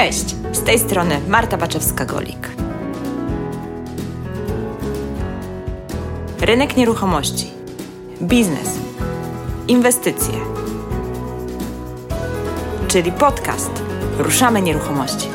Cześć, 0.00 0.34
z 0.52 0.62
tej 0.62 0.78
strony 0.78 1.20
Marta 1.28 1.58
Baczewska-Golik. 1.58 2.48
Rynek 6.40 6.76
nieruchomości, 6.76 7.50
biznes, 8.22 8.68
inwestycje, 9.68 10.34
czyli 12.88 13.12
podcast 13.12 13.70
Ruszamy 14.18 14.62
Nieruchomości. 14.62 15.28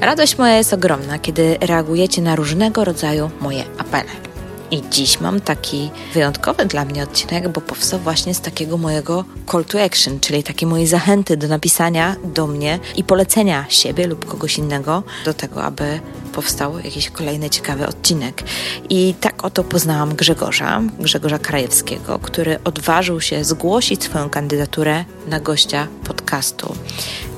Radość 0.00 0.38
moja 0.38 0.56
jest 0.56 0.72
ogromna, 0.72 1.18
kiedy 1.18 1.56
reagujecie 1.60 2.22
na 2.22 2.36
różnego 2.36 2.84
rodzaju 2.84 3.30
moje 3.40 3.64
apele. 3.78 4.25
I 4.70 4.82
dziś 4.90 5.20
mam 5.20 5.40
taki 5.40 5.90
wyjątkowy 6.14 6.66
dla 6.66 6.84
mnie 6.84 7.02
odcinek, 7.02 7.48
bo 7.48 7.60
powstał 7.60 8.00
właśnie 8.00 8.34
z 8.34 8.40
takiego 8.40 8.78
mojego 8.78 9.24
call 9.52 9.64
to 9.64 9.82
action, 9.82 10.20
czyli 10.20 10.42
takiej 10.42 10.68
mojej 10.68 10.86
zachęty 10.86 11.36
do 11.36 11.48
napisania 11.48 12.16
do 12.24 12.46
mnie 12.46 12.78
i 12.96 13.04
polecenia 13.04 13.64
siebie 13.68 14.06
lub 14.06 14.24
kogoś 14.24 14.58
innego 14.58 15.02
do 15.24 15.34
tego, 15.34 15.64
aby 15.64 16.00
powstał 16.32 16.78
jakiś 16.78 17.10
kolejny 17.10 17.50
ciekawy 17.50 17.86
odcinek. 17.86 18.42
I 18.90 19.14
tak 19.20 19.35
oto 19.46 19.64
poznałam 19.64 20.14
Grzegorza, 20.14 20.82
Grzegorza 21.00 21.38
Krajewskiego, 21.38 22.18
który 22.18 22.58
odważył 22.64 23.20
się 23.20 23.44
zgłosić 23.44 24.04
swoją 24.04 24.30
kandydaturę 24.30 25.04
na 25.28 25.40
gościa 25.40 25.86
podcastu. 26.04 26.74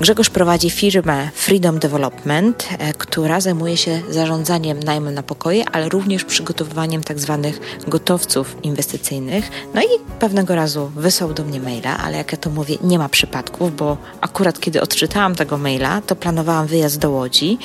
Grzegorz 0.01 0.29
prowadzi 0.29 0.69
firmę 0.69 1.29
Freedom 1.33 1.79
Development, 1.79 2.67
e, 2.79 2.93
która 2.93 3.41
zajmuje 3.41 3.77
się 3.77 4.01
zarządzaniem 4.09 4.79
najmem 4.79 5.13
na 5.13 5.23
pokoje, 5.23 5.69
ale 5.69 5.89
również 5.89 6.23
przygotowywaniem 6.23 7.03
tak 7.03 7.19
zwanych 7.19 7.59
gotowców 7.87 8.57
inwestycyjnych. 8.63 9.51
No 9.73 9.81
i 9.81 10.19
pewnego 10.19 10.55
razu 10.55 10.91
wysłał 10.95 11.33
do 11.33 11.43
mnie 11.43 11.59
maila, 11.59 11.97
ale 11.97 12.17
jak 12.17 12.31
ja 12.31 12.37
to 12.37 12.49
mówię, 12.49 12.77
nie 12.83 12.99
ma 12.99 13.09
przypadków, 13.09 13.75
bo 13.75 13.97
akurat 14.21 14.59
kiedy 14.59 14.81
odczytałam 14.81 15.35
tego 15.35 15.57
maila, 15.57 16.01
to 16.01 16.15
planowałam 16.15 16.67
wyjazd 16.67 16.99
do 16.99 17.11
Łodzi. 17.11 17.57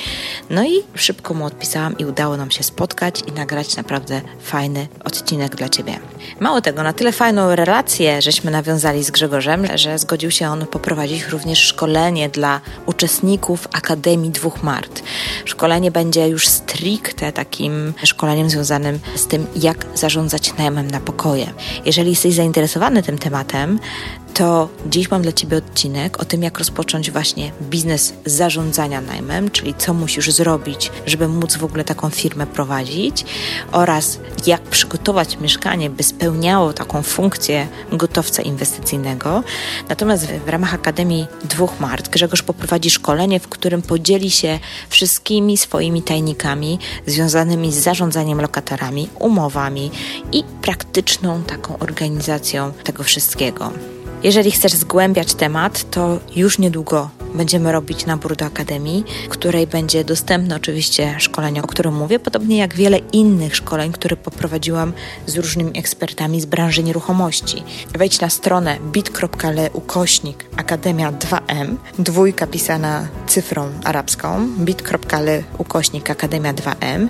No 0.49 0.65
i 0.65 0.83
szybko 0.95 1.33
mu 1.33 1.45
odpisałam 1.45 1.97
i 1.97 2.05
udało 2.05 2.37
nam 2.37 2.51
się 2.51 2.63
spotkać 2.63 3.23
i 3.27 3.31
nagrać 3.31 3.75
naprawdę 3.75 4.21
fajny 4.41 4.87
odcinek 5.03 5.55
dla 5.55 5.69
Ciebie. 5.69 5.99
Mało 6.39 6.61
tego, 6.61 6.83
na 6.83 6.93
tyle 6.93 7.11
fajną 7.11 7.55
relację 7.55 8.21
żeśmy 8.21 8.51
nawiązali 8.51 9.03
z 9.03 9.11
Grzegorzem, 9.11 9.67
że 9.75 9.99
zgodził 9.99 10.31
się 10.31 10.47
on 10.47 10.67
poprowadzić 10.67 11.27
również 11.27 11.59
szkolenie 11.59 12.29
dla 12.29 12.61
uczestników 12.85 13.67
Akademii 13.73 14.29
Dwóch 14.31 14.63
Mart. 14.63 15.03
Szkolenie 15.45 15.91
będzie 15.91 16.27
już 16.27 16.47
stricte 16.47 17.31
takim 17.31 17.93
szkoleniem 18.03 18.49
związanym 18.49 18.99
z 19.15 19.27
tym, 19.27 19.47
jak 19.55 19.85
zarządzać 19.95 20.53
najmem 20.57 20.91
na 20.91 20.99
pokoje. 20.99 21.53
Jeżeli 21.85 22.09
jesteś 22.09 22.33
zainteresowany 22.33 23.03
tym 23.03 23.17
tematem, 23.17 23.79
to 24.35 24.69
dziś 24.85 25.11
mam 25.11 25.21
dla 25.21 25.31
Ciebie 25.31 25.57
odcinek 25.57 26.19
o 26.21 26.25
tym, 26.25 26.43
jak 26.43 26.59
rozpocząć 26.59 27.11
właśnie 27.11 27.51
biznes 27.61 28.13
zarządzania 28.25 29.01
najmem, 29.01 29.51
czyli 29.51 29.73
co 29.73 29.93
musisz 29.93 30.31
zrobić, 30.31 30.91
żeby 31.05 31.27
móc 31.27 31.55
w 31.57 31.63
ogóle 31.63 31.83
taką 31.83 32.09
firmę 32.09 32.47
prowadzić 32.47 33.25
oraz 33.71 34.19
jak 34.47 34.61
przygotować 34.61 35.39
mieszkanie, 35.39 35.89
by 35.89 36.03
spełniało 36.03 36.73
taką 36.73 37.01
funkcję 37.01 37.67
gotowca 37.91 38.41
inwestycyjnego. 38.41 39.43
Natomiast 39.89 40.25
w 40.25 40.49
ramach 40.49 40.73
Akademii 40.73 41.27
Dwóch 41.43 41.79
Mart 41.79 42.09
Grzegorz 42.09 42.43
poprowadzi 42.43 42.89
szkolenie, 42.89 43.39
w 43.39 43.47
którym 43.47 43.81
podzieli 43.81 44.31
się 44.31 44.59
wszystkimi 44.89 45.57
swoimi 45.57 46.01
tajnikami 46.01 46.79
związanymi 47.05 47.71
z 47.71 47.83
zarządzaniem 47.83 48.41
lokatorami, 48.41 49.09
umowami 49.19 49.91
i 50.31 50.43
praktyczną 50.61 51.43
taką 51.43 51.79
organizacją 51.79 52.73
tego 52.83 53.03
wszystkiego. 53.03 53.94
Jeżeli 54.25 54.51
chcesz 54.51 54.73
zgłębiać 54.73 55.33
temat, 55.33 55.91
to 55.91 56.19
już 56.35 56.59
niedługo 56.59 57.09
będziemy 57.35 57.71
robić 57.71 58.05
nabór 58.05 58.35
do 58.35 58.45
Akademii, 58.45 59.03
w 59.25 59.29
której 59.29 59.67
będzie 59.67 60.03
dostępne 60.03 60.55
oczywiście 60.55 61.15
szkolenie, 61.19 61.63
o 61.63 61.67
którym 61.67 61.95
mówię, 61.95 62.19
podobnie 62.19 62.57
jak 62.57 62.75
wiele 62.75 62.97
innych 62.97 63.55
szkoleń, 63.55 63.91
które 63.91 64.15
poprowadziłam 64.17 64.93
z 65.25 65.37
różnymi 65.37 65.79
ekspertami 65.79 66.41
z 66.41 66.45
branży 66.45 66.83
nieruchomości. 66.83 67.63
Wejdź 67.97 68.21
na 68.21 68.29
stronę 68.29 68.77
bit.ly 68.91 69.69
ukośnik 69.73 70.45
Akademia 70.57 71.11
2M, 71.11 71.75
dwójka 71.99 72.47
pisana 72.47 73.07
cyfrą 73.27 73.69
arabską, 73.83 74.47
bit.ly 74.57 75.43
ukośnik 75.57 76.09
Akademia 76.09 76.53
2M 76.53 77.07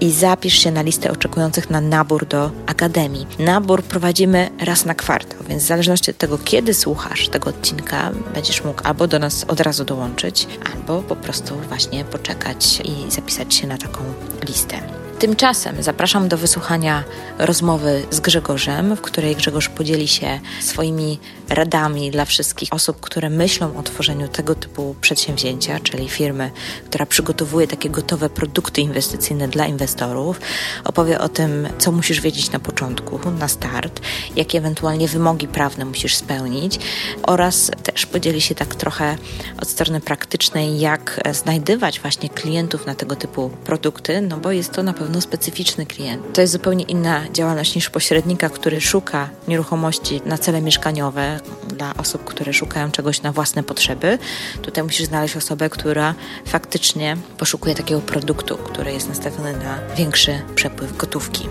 i 0.00 0.12
zapisz 0.12 0.58
się 0.58 0.70
na 0.70 0.82
listę 0.82 1.10
oczekujących 1.10 1.70
na 1.70 1.80
nabór 1.80 2.26
do 2.26 2.50
Akademii. 2.66 3.26
Nabór 3.38 3.82
prowadzimy 3.82 4.50
raz 4.60 4.84
na 4.84 4.94
kwartał, 4.94 5.38
więc 5.48 5.62
w 5.62 5.66
zależności 5.66 6.10
od 6.10 6.16
tego, 6.16 6.38
kiedy 6.38 6.74
słuchasz 6.74 7.28
tego 7.28 7.50
odcinka, 7.50 8.10
będziesz 8.34 8.64
mógł 8.64 8.80
albo 8.84 9.06
do 9.06 9.18
nas 9.18 9.44
od 9.48 9.60
razu 9.62 9.84
dołączyć, 9.84 10.48
albo 10.74 11.02
po 11.02 11.16
prostu 11.16 11.54
właśnie 11.68 12.04
poczekać 12.04 12.80
i 12.84 13.10
zapisać 13.10 13.54
się 13.54 13.66
na 13.66 13.78
taką 13.78 14.00
listę. 14.48 15.01
Tymczasem 15.22 15.82
zapraszam 15.82 16.28
do 16.28 16.38
wysłuchania 16.38 17.04
rozmowy 17.38 18.06
z 18.10 18.20
Grzegorzem, 18.20 18.96
w 18.96 19.00
której 19.00 19.36
Grzegorz 19.36 19.68
podzieli 19.68 20.08
się 20.08 20.40
swoimi 20.60 21.18
radami 21.48 22.10
dla 22.10 22.24
wszystkich 22.24 22.68
osób, 22.72 23.00
które 23.00 23.30
myślą 23.30 23.76
o 23.76 23.82
tworzeniu 23.82 24.28
tego 24.28 24.54
typu 24.54 24.96
przedsięwzięcia, 25.00 25.80
czyli 25.80 26.08
firmy, 26.08 26.50
która 26.84 27.06
przygotowuje 27.06 27.66
takie 27.66 27.90
gotowe 27.90 28.30
produkty 28.30 28.80
inwestycyjne 28.80 29.48
dla 29.48 29.66
inwestorów. 29.66 30.40
Opowie 30.84 31.18
o 31.18 31.28
tym, 31.28 31.68
co 31.78 31.92
musisz 31.92 32.20
wiedzieć 32.20 32.50
na 32.50 32.58
początku, 32.58 33.20
na 33.38 33.48
start, 33.48 34.00
jakie 34.36 34.58
ewentualnie 34.58 35.08
wymogi 35.08 35.48
prawne 35.48 35.84
musisz 35.84 36.16
spełnić 36.16 36.78
oraz 37.22 37.70
też 37.82 38.06
podzieli 38.06 38.40
się 38.40 38.54
tak 38.54 38.74
trochę 38.74 39.16
od 39.62 39.68
strony 39.68 40.00
praktycznej, 40.00 40.80
jak 40.80 41.20
znajdywać 41.32 42.00
właśnie 42.00 42.28
klientów 42.28 42.86
na 42.86 42.94
tego 42.94 43.16
typu 43.16 43.50
produkty, 43.64 44.20
no 44.20 44.36
bo 44.36 44.52
jest 44.52 44.72
to 44.72 44.82
na 44.82 44.92
pewno 44.92 45.11
pewno 45.12 45.20
specyficzny 45.20 45.86
klient. 45.86 46.34
To 46.34 46.40
jest 46.40 46.52
zupełnie 46.52 46.84
inna 46.84 47.22
działalność 47.32 47.74
niż 47.74 47.90
pośrednika, 47.90 48.48
który 48.48 48.80
szuka 48.80 49.28
nieruchomości 49.48 50.20
na 50.24 50.38
cele 50.38 50.62
mieszkaniowe 50.62 51.40
dla 51.68 51.94
osób, 51.96 52.24
które 52.24 52.52
szukają 52.52 52.90
czegoś 52.90 53.22
na 53.22 53.32
własne 53.32 53.62
potrzeby. 53.62 54.18
Tutaj 54.62 54.84
musisz 54.84 55.06
znaleźć 55.06 55.36
osobę, 55.36 55.70
która 55.70 56.14
faktycznie 56.46 57.16
poszukuje 57.38 57.74
takiego 57.74 58.00
produktu, 58.00 58.56
który 58.56 58.92
jest 58.92 59.08
nastawiony 59.08 59.52
na 59.52 59.78
większy 59.96 60.42
przepływ 60.54 60.96
gotówki. 60.96 61.48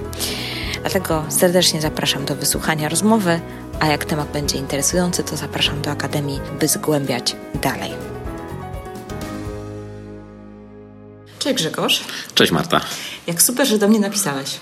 Dlatego 0.81 1.23
serdecznie 1.29 1.81
zapraszam 1.81 2.25
do 2.25 2.35
wysłuchania 2.35 2.89
rozmowy, 2.89 3.39
a 3.79 3.87
jak 3.87 4.05
temat 4.05 4.31
będzie 4.31 4.57
interesujący, 4.57 5.23
to 5.23 5.37
zapraszam 5.37 5.81
do 5.81 5.91
Akademii, 5.91 6.39
by 6.59 6.67
zgłębiać 6.67 7.35
dalej. 7.61 7.91
Cześć 11.39 11.55
Grzegorz. 11.55 12.03
Cześć 12.35 12.51
Marta. 12.51 12.81
Jak 13.27 13.41
super, 13.41 13.67
że 13.67 13.77
do 13.77 13.87
mnie 13.87 13.99
napisałeś. 13.99 14.59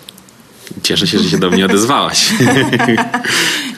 Cieszę 0.83 1.07
się, 1.07 1.19
że 1.19 1.29
się 1.29 1.39
do 1.39 1.49
mnie 1.49 1.65
odezwałaś. 1.65 2.29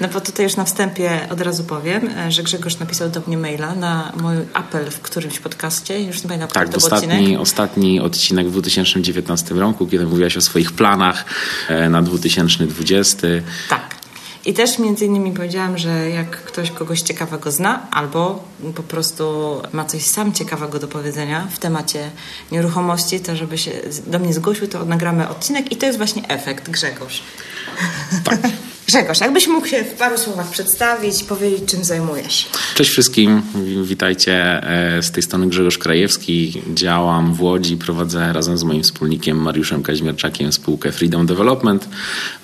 No 0.02 0.08
bo 0.08 0.22
tutaj 0.22 0.46
już 0.46 0.56
na 0.56 0.66
wstępie 0.66 1.28
od 1.30 1.42
razu 1.42 1.64
powiem, 1.64 2.09
że 2.30 2.44
Grzegorz 2.44 2.80
napisał 2.80 3.09
do 3.09 3.22
mnie 3.28 3.38
maila 3.38 3.75
na 3.75 4.12
mój 4.22 4.36
apel 4.53 4.92
w 4.92 5.00
którymś 5.00 5.40
podcaście. 5.40 6.02
Już 6.02 6.24
nie 6.24 6.30
pamiętam, 6.30 6.47
tak, 6.47 6.69
to 6.69 6.78
ostatni, 6.78 7.08
odcinek. 7.08 7.42
ostatni 7.42 8.00
odcinek 8.00 8.47
w 8.47 8.52
2019 8.52 9.56
roku, 9.56 9.88
kiedy 9.88 10.06
mówiłaś 10.06 10.38
o 10.38 10.42
swoich 10.42 10.72
planach 10.72 11.25
e, 11.69 11.90
na 11.90 12.02
2020. 12.02 13.28
Tak. 13.69 13.91
I 14.46 14.53
też 14.53 14.79
między 14.79 15.06
innymi 15.06 15.31
powiedziałam, 15.31 15.78
że 15.78 16.09
jak 16.09 16.29
ktoś 16.29 16.72
kogoś 16.72 17.02
ciekawego 17.02 17.52
zna, 17.52 17.88
albo 17.91 18.44
po 18.75 18.84
prostu 18.84 19.56
ma 19.72 19.85
coś 19.85 20.03
sam 20.03 20.34
ciekawego 20.34 20.79
do 20.79 20.88
powiedzenia 20.88 21.47
w 21.52 21.59
temacie 21.59 22.12
nieruchomości, 22.51 23.19
to 23.19 23.35
żeby 23.35 23.57
się 23.57 23.72
do 24.07 24.19
mnie 24.19 24.34
zgłosił, 24.34 24.68
to 24.68 24.85
nagramy 24.85 25.30
odcinek 25.30 25.72
i 25.72 25.75
to 25.75 25.85
jest 25.85 25.97
właśnie 25.97 26.28
efekt 26.28 26.69
Grzegorz. 26.69 27.24
Tak. 28.24 28.39
Grzegorz, 28.92 29.20
jakbyś 29.22 29.48
mógł 29.48 29.68
się 29.68 29.84
w 29.84 29.94
paru 29.94 30.18
słowach 30.18 30.50
przedstawić 30.50 31.22
i 31.22 31.26
powiedzieć, 31.26 31.62
czym 31.66 31.84
zajmujesz? 31.84 32.48
Cześć 32.76 32.92
wszystkim, 32.92 33.42
witajcie. 33.84 34.64
E, 34.64 35.04
z 35.04 35.12
tej 35.12 35.24
strony 35.24 35.48
Grzegorz 35.48 35.78
Krajewski. 35.78 36.62
Działam 36.74 37.34
w 37.34 37.42
Łodzi, 37.42 37.78
prowadzę 37.78 38.34
razem 38.34 38.58
z 38.58 38.64
moim 38.64 38.84
wspólnikiem 38.84 39.38
Mariuszem 39.38 39.84
Kaźmierczakiem 39.84 40.54
spółkę 40.54 40.92
Freedom 40.92 41.26
Development, 41.26 41.90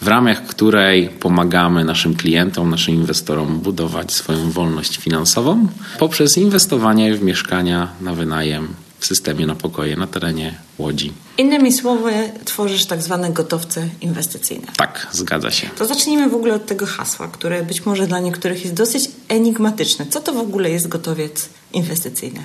w 0.02 0.08
ramach 0.08 0.46
której 0.46 1.10
pomagamy 1.10 1.86
naszym 1.86 2.16
klientom, 2.16 2.70
naszym 2.70 2.96
inwestorom 2.96 3.60
budować 3.60 4.12
swoją 4.12 4.52
wolność 4.52 4.98
finansową 4.98 5.68
poprzez 6.00 6.38
inwestowanie 6.38 7.16
w 7.16 7.24
mieszkania 7.24 7.88
na 8.02 8.14
wynajem 8.14 8.87
w 9.00 9.06
systemie 9.06 9.46
na 9.46 9.56
pokoje 9.56 9.96
na 9.96 10.08
terenie 10.08 10.60
Łodzi. 10.78 11.14
Innymi 11.38 11.74
słowy, 11.74 12.14
tworzysz 12.46 12.86
tak 12.86 13.02
zwane 13.02 13.30
gotowce 13.30 13.90
inwestycyjne. 14.02 14.68
Tak, 14.78 15.08
zgadza 15.12 15.52
się. 15.52 15.70
To 15.78 15.86
zacznijmy 15.86 16.30
w 16.30 16.36
ogóle 16.36 16.54
od 16.54 16.66
tego 16.66 16.86
hasła, 16.86 17.28
które 17.28 17.64
być 17.64 17.86
może 17.86 18.08
dla 18.08 18.20
niektórych 18.20 18.64
jest 18.64 18.76
dosyć 18.76 19.10
enigmatyczne. 19.28 20.06
Co 20.10 20.22
to 20.22 20.34
w 20.34 20.38
ogóle 20.38 20.70
jest 20.70 20.88
gotowiec 20.88 21.50
inwestycyjny? 21.74 22.40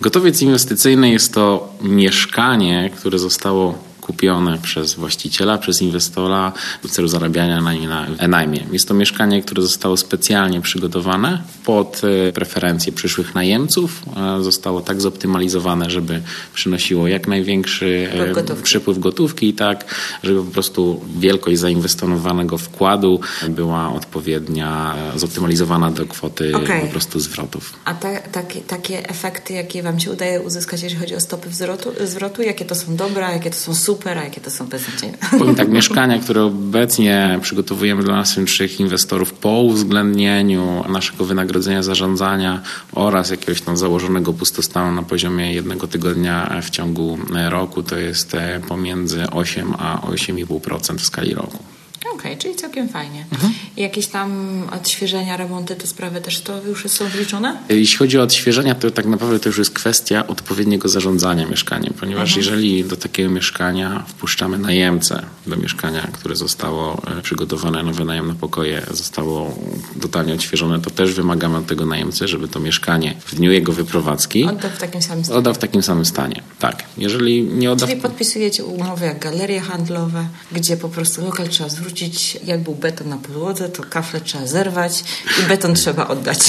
Gotowiec 0.00 0.42
inwestycyjny 0.42 1.10
jest 1.10 1.34
to 1.34 1.74
mieszkanie, 1.82 2.90
które 2.96 3.18
zostało 3.18 3.87
kupione 4.08 4.58
przez 4.58 4.94
właściciela, 4.94 5.58
przez 5.58 5.82
inwestora 5.82 6.52
w 6.84 6.90
celu 6.90 7.08
zarabiania 7.08 7.60
na 7.60 7.72
nim 7.72 7.90
na 7.90 8.28
najmie. 8.28 8.66
Jest 8.72 8.88
to 8.88 8.94
mieszkanie, 8.94 9.42
które 9.42 9.62
zostało 9.62 9.96
specjalnie 9.96 10.60
przygotowane 10.60 11.42
pod 11.64 12.00
e, 12.04 12.32
preferencje 12.32 12.92
przyszłych 12.92 13.34
najemców. 13.34 14.02
Zostało 14.40 14.80
tak 14.80 15.00
zoptymalizowane, 15.00 15.90
żeby 15.90 16.22
przynosiło 16.54 17.08
jak 17.08 17.28
największy 17.28 18.08
e, 18.12 18.32
gotówki. 18.32 18.64
przypływ 18.64 18.98
gotówki 18.98 19.48
i 19.48 19.54
tak, 19.54 19.84
żeby 20.22 20.44
po 20.44 20.50
prostu 20.50 21.00
wielkość 21.18 21.58
zainwestowanego 21.58 22.58
wkładu 22.58 23.20
była 23.48 23.92
odpowiednia, 23.92 24.94
zoptymalizowana 25.16 25.90
do 25.90 26.06
kwoty 26.06 26.56
okay. 26.56 26.80
po 26.80 26.86
prostu 26.86 27.20
zwrotów. 27.20 27.72
A 27.84 27.94
takie, 28.32 28.60
takie 28.60 29.08
efekty, 29.08 29.52
jakie 29.52 29.82
Wam 29.82 30.00
się 30.00 30.12
udaje 30.12 30.40
uzyskać, 30.40 30.82
jeżeli 30.82 31.00
chodzi 31.00 31.14
o 31.14 31.20
stopy 31.20 31.48
zwrotu, 31.52 31.92
zwrotu 32.04 32.42
jakie 32.42 32.64
to 32.64 32.74
są 32.74 32.96
dobre, 32.96 33.32
jakie 33.32 33.50
to 33.50 33.56
są 33.56 33.74
super, 33.74 33.97
a 34.06 34.24
jakie 34.24 34.40
to 34.40 34.50
są 34.50 34.66
beznadziejne? 34.66 35.18
Powiem 35.38 35.54
tak, 35.54 35.68
mieszkania, 35.68 36.18
które 36.18 36.42
obecnie 36.42 37.38
przygotowujemy 37.42 38.02
dla 38.02 38.16
naszych 38.16 38.80
inwestorów 38.80 39.32
po 39.32 39.50
uwzględnieniu 39.50 40.84
naszego 40.88 41.24
wynagrodzenia 41.24 41.82
zarządzania 41.82 42.62
oraz 42.92 43.30
jakiegoś 43.30 43.60
tam 43.60 43.76
założonego 43.76 44.32
pustostanu 44.32 44.92
na 44.92 45.02
poziomie 45.02 45.52
jednego 45.52 45.86
tygodnia 45.86 46.60
w 46.62 46.70
ciągu 46.70 47.18
roku, 47.48 47.82
to 47.82 47.96
jest 47.96 48.36
pomiędzy 48.68 49.30
8 49.30 49.74
a 49.78 49.98
8,5% 49.98 50.98
w 50.98 51.04
skali 51.04 51.34
roku. 51.34 51.77
Okej, 52.18 52.32
okay, 52.32 52.42
czyli 52.42 52.54
całkiem 52.54 52.88
fajnie. 52.88 53.24
Mhm. 53.32 53.52
Jakieś 53.76 54.06
tam 54.06 54.62
odświeżenia, 54.72 55.36
remonty, 55.36 55.76
te 55.76 55.86
sprawy 55.86 56.20
też 56.20 56.40
to 56.40 56.62
już 56.66 56.86
są 56.86 57.08
wliczone? 57.08 57.56
Jeśli 57.68 57.98
chodzi 57.98 58.18
o 58.18 58.22
odświeżenia, 58.22 58.74
to 58.74 58.90
tak 58.90 59.06
naprawdę 59.06 59.40
to 59.40 59.48
już 59.48 59.58
jest 59.58 59.70
kwestia 59.70 60.26
odpowiedniego 60.26 60.88
zarządzania 60.88 61.46
mieszkaniem, 61.46 61.94
ponieważ 62.00 62.28
mhm. 62.28 62.38
jeżeli 62.38 62.84
do 62.84 62.96
takiego 62.96 63.30
mieszkania 63.30 64.04
wpuszczamy 64.08 64.58
najemcę 64.58 65.22
do 65.46 65.56
mieszkania, 65.56 66.08
które 66.12 66.36
zostało 66.36 67.02
e, 67.18 67.22
przygotowane 67.22 67.82
na 67.82 67.92
wynajem 67.92 68.28
na 68.28 68.34
pokoje, 68.34 68.82
zostało 68.90 69.58
totalnie 70.00 70.34
odświeżone, 70.34 70.80
to 70.80 70.90
też 70.90 71.14
wymagamy 71.14 71.56
od 71.56 71.66
tego 71.66 71.86
najemcy, 71.86 72.28
żeby 72.28 72.48
to 72.48 72.60
mieszkanie 72.60 73.14
w 73.26 73.34
dniu 73.34 73.52
jego 73.52 73.72
wyprowadzki 73.72 74.44
oddał 74.44 74.70
w 74.70 74.78
takim 74.78 75.02
samym 75.02 75.24
stanie. 75.24 75.38
Oddał 75.38 75.54
w 75.54 75.58
takim 75.58 75.82
samym 75.82 76.04
stanie, 76.04 76.42
tak. 76.58 76.84
Jeżeli 76.98 77.42
nie 77.42 77.72
odda... 77.72 77.86
Czyli 77.86 78.00
podpisujecie 78.00 78.64
umowy 78.64 79.06
jak 79.06 79.18
galerie 79.18 79.60
handlowe, 79.60 80.28
gdzie 80.52 80.76
po 80.76 80.88
prostu 80.88 81.24
lokal 81.24 81.48
trzeba 81.48 81.68
zwrócić 81.68 82.07
wrócić, 82.08 82.38
jak 82.46 82.60
był 82.60 82.74
beton 82.74 83.08
na 83.08 83.16
podłodze, 83.16 83.68
to 83.68 83.82
kafle 83.90 84.20
trzeba 84.20 84.46
zerwać 84.46 85.04
i 85.40 85.48
beton 85.48 85.74
trzeba 85.74 86.08
oddać. 86.08 86.38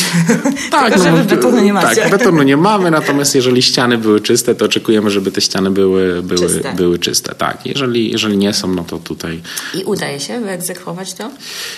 Tak, 0.72 0.94
Tylko, 0.94 1.12
no, 1.12 1.24
betonu 1.24 1.62
nie 1.62 1.74
macie. 1.74 2.02
Tak, 2.02 2.12
betonu 2.12 2.44
nie 2.44 2.58
mamy, 2.58 2.92
natomiast 3.00 3.36
jeżeli 3.36 3.62
ściany 3.62 3.98
były 3.98 4.22
czyste, 4.22 4.56
to 4.56 4.66
oczekujemy, 4.66 5.10
żeby 5.12 5.32
te 5.32 5.42
ściany 5.42 5.72
były, 5.72 6.24
były, 6.24 6.48
czyste. 6.48 6.74
były 6.74 7.00
czyste. 7.00 7.36
Tak, 7.36 7.66
jeżeli, 7.66 8.12
jeżeli 8.12 8.38
nie 8.38 8.54
są, 8.54 8.74
no 8.74 8.84
to 8.84 8.98
tutaj... 8.98 9.42
I 9.74 9.84
udaje 9.84 10.20
się 10.20 10.40
wyegzekwować 10.40 11.14
to? 11.14 11.32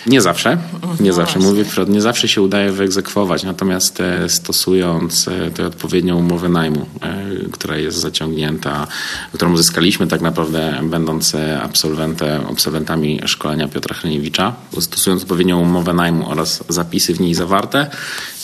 Nie 0.08 0.22
zawsze. 0.22 0.58
Nie 1.00 1.10
no 1.10 1.16
zawsze. 1.16 1.40
Właśnie. 1.40 1.52
Mówię 1.52 1.66
wprost, 1.66 1.90
nie 1.90 2.02
zawsze 2.02 2.28
się 2.28 2.42
udaje 2.42 2.72
wyegzekwować, 2.72 3.44
natomiast 3.44 4.02
e, 4.02 4.30
stosując 4.30 5.28
e, 5.28 5.52
tę 5.52 5.68
odpowiednią 5.68 6.18
umowę 6.18 6.50
najmu, 6.50 6.86
e, 7.02 7.26
która 7.52 7.78
jest 7.78 7.98
zaciągnięta, 7.98 8.88
którą 9.34 9.54
uzyskaliśmy 9.54 10.08
tak 10.08 10.22
naprawdę 10.22 10.80
będąc 10.84 11.36
absolwentem, 11.62 12.42
absolwentami 12.52 13.20
szkolenia 13.26 13.68
Piotra 13.74 13.96
Hryniewicza. 13.96 14.54
Stosując 14.80 15.22
odpowiednią 15.22 15.62
umowę 15.62 15.94
najmu 15.94 16.30
oraz 16.30 16.64
zapisy 16.70 17.14
w 17.14 17.20
niej 17.20 17.34
zawarte, 17.34 17.90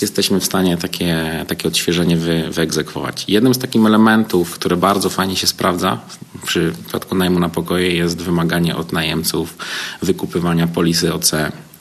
jesteśmy 0.02 0.40
w 0.40 0.46
stanie 0.46 0.78
takie, 0.78 1.46
takie 1.48 1.68
odświeżenie 1.68 2.18
wy, 2.18 2.50
wyegzekwować. 2.52 3.26
Jednym 3.28 3.54
z 3.54 3.58
takich 3.58 3.86
elementów, 3.86 4.52
które 4.52 4.78
bardzo 4.78 5.10
fajnie 5.10 5.36
się 5.36 5.48
sprawdza 5.48 6.00
przy 6.46 6.74
przypadku 6.84 7.16
najmu 7.16 7.40
na 7.40 7.50
pokoje 7.50 7.96
jest 7.96 8.22
wymaganie 8.22 8.76
od 8.76 8.94
najemców 8.94 9.58
wykupywania 10.02 10.68
polisy 10.68 11.14
OC 11.14 11.32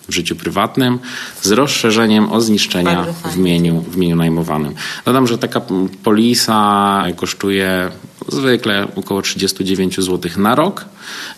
w 0.08 0.12
życiu 0.14 0.36
prywatnym 0.36 0.98
z 1.42 1.50
rozszerzeniem 1.50 2.32
o 2.32 2.40
zniszczenia 2.40 3.06
w 3.24 3.36
mieniu, 3.36 3.80
w 3.80 3.96
mieniu 3.96 4.16
najmowanym. 4.16 4.74
Dodam, 5.04 5.26
że 5.26 5.38
taka 5.38 5.60
polisa 6.04 7.04
kosztuje 7.16 7.90
zwykle 8.28 8.88
około 8.96 9.22
39 9.22 9.96
zł 9.96 10.30
na 10.36 10.54
rok. 10.54 10.84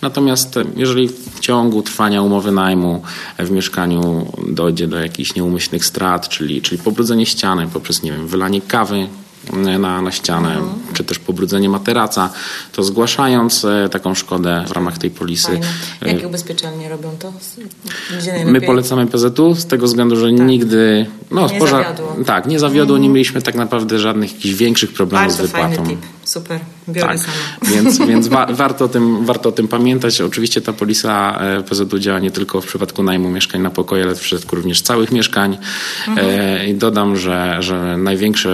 Natomiast 0.03 0.59
jeżeli 0.77 1.09
w 1.09 1.41
ciągu 1.41 1.83
trwania 1.83 2.23
umowy 2.23 2.53
najmu 2.53 3.03
w 3.39 3.51
mieszkaniu 3.51 4.33
dojdzie 4.49 4.87
do 4.87 4.99
jakichś 4.99 5.35
nieumyślnych 5.35 5.85
strat, 5.85 6.29
czyli, 6.29 6.63
czyli 6.63 6.83
pobrudzenie 6.83 7.27
ściany 7.27 7.67
poprzez, 7.73 8.03
nie 8.03 8.13
wiem, 8.13 8.27
wylanie 8.27 8.61
kawy 8.61 9.09
na, 9.53 10.03
na 10.03 10.13
ścianę, 10.13 10.49
mhm. 10.49 10.73
czy 10.95 11.05
też 11.05 11.19
pobrudzenie 11.19 11.69
materaca, 11.69 12.31
to 12.73 12.83
zgłaszając 12.83 13.65
e, 13.65 13.89
taką 13.89 14.15
szkodę 14.15 14.65
w 14.69 14.73
ramach 14.73 14.99
tej 14.99 15.11
polisy. 15.11 15.49
Fajne. 15.49 16.15
Jakie 16.15 16.29
ubezpieczalnie 16.29 16.89
robią 16.89 17.11
to? 17.19 17.33
My 18.45 18.61
polecamy 18.61 19.07
PZU 19.07 19.55
z 19.55 19.67
tego 19.67 19.87
względu, 19.87 20.17
że 20.17 20.31
tak. 20.31 20.47
nigdy 20.47 21.07
no, 21.31 21.49
nie 21.49 21.61
zawiodło. 21.67 22.17
Tak, 22.27 22.47
nie 22.47 22.59
zawiodło, 22.59 22.97
mhm. 22.97 23.03
nie 23.03 23.09
mieliśmy 23.09 23.43
tak 23.43 23.55
naprawdę 23.55 23.99
żadnych 23.99 24.35
jakichś 24.35 24.55
większych 24.55 24.93
problemów 24.93 25.27
Bardzo 25.27 25.43
z 25.43 25.47
wypłatą. 25.47 25.77
Fajny 25.77 25.91
tip. 25.91 26.18
Super, 26.29 26.61
biorę 26.89 27.09
tak. 27.09 27.19
sama. 27.19 27.37
Więc, 27.75 27.99
więc 28.09 28.29
wa 28.29 28.47
warto, 28.47 28.85
o 28.85 28.89
tym, 28.89 29.25
warto 29.25 29.49
o 29.49 29.53
tym 29.53 29.69
pamiętać. 29.69 30.21
Oczywiście 30.21 30.61
ta 30.61 30.73
polisa 30.73 31.39
e, 31.41 31.63
PZU 31.63 31.99
działa 31.99 32.19
nie 32.19 32.31
tylko 32.31 32.61
w 32.61 32.67
przypadku 32.67 33.03
najmu 33.03 33.31
mieszkań 33.31 33.61
na 33.61 33.71
pokoje, 33.71 34.03
ale 34.03 34.15
w 34.15 34.21
przypadku 34.21 34.57
również 34.57 34.83
całych 34.83 35.13
mieszkań. 35.13 35.59
Mhm. 36.09 36.29
E, 36.31 36.69
I 36.69 36.75
dodam, 36.75 37.17
że, 37.17 37.57
że 37.61 37.97
największe 37.97 38.51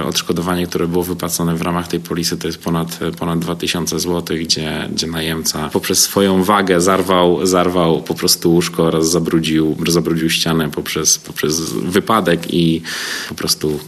e, 0.00 0.04
odszkodowanie, 0.04 0.66
które 0.66 0.86
było 0.86 1.04
wypłacone 1.04 1.56
w 1.56 1.62
ramach 1.62 1.88
tej 1.88 2.00
polisy 2.00 2.36
to 2.36 2.46
jest 2.46 2.58
ponad, 2.58 2.98
ponad 3.18 3.38
2000 3.38 4.00
zł, 4.00 4.36
gdzie, 4.40 4.88
gdzie 4.92 5.06
najemca 5.06 5.68
poprzez 5.68 5.98
swoją 5.98 6.44
wagę 6.44 6.80
zarwał, 6.80 7.46
zarwał 7.46 8.02
po 8.02 8.14
prostu 8.14 8.52
łóżko 8.52 8.84
oraz 8.84 9.10
zabrudził, 9.10 9.76
zabrudził 9.88 10.30
ścianę 10.30 10.70
poprzez, 10.70 11.18
poprzez 11.18 11.60
wypadek 11.72 12.54
i 12.54 12.82
po 13.28 13.34
prostu 13.34 13.80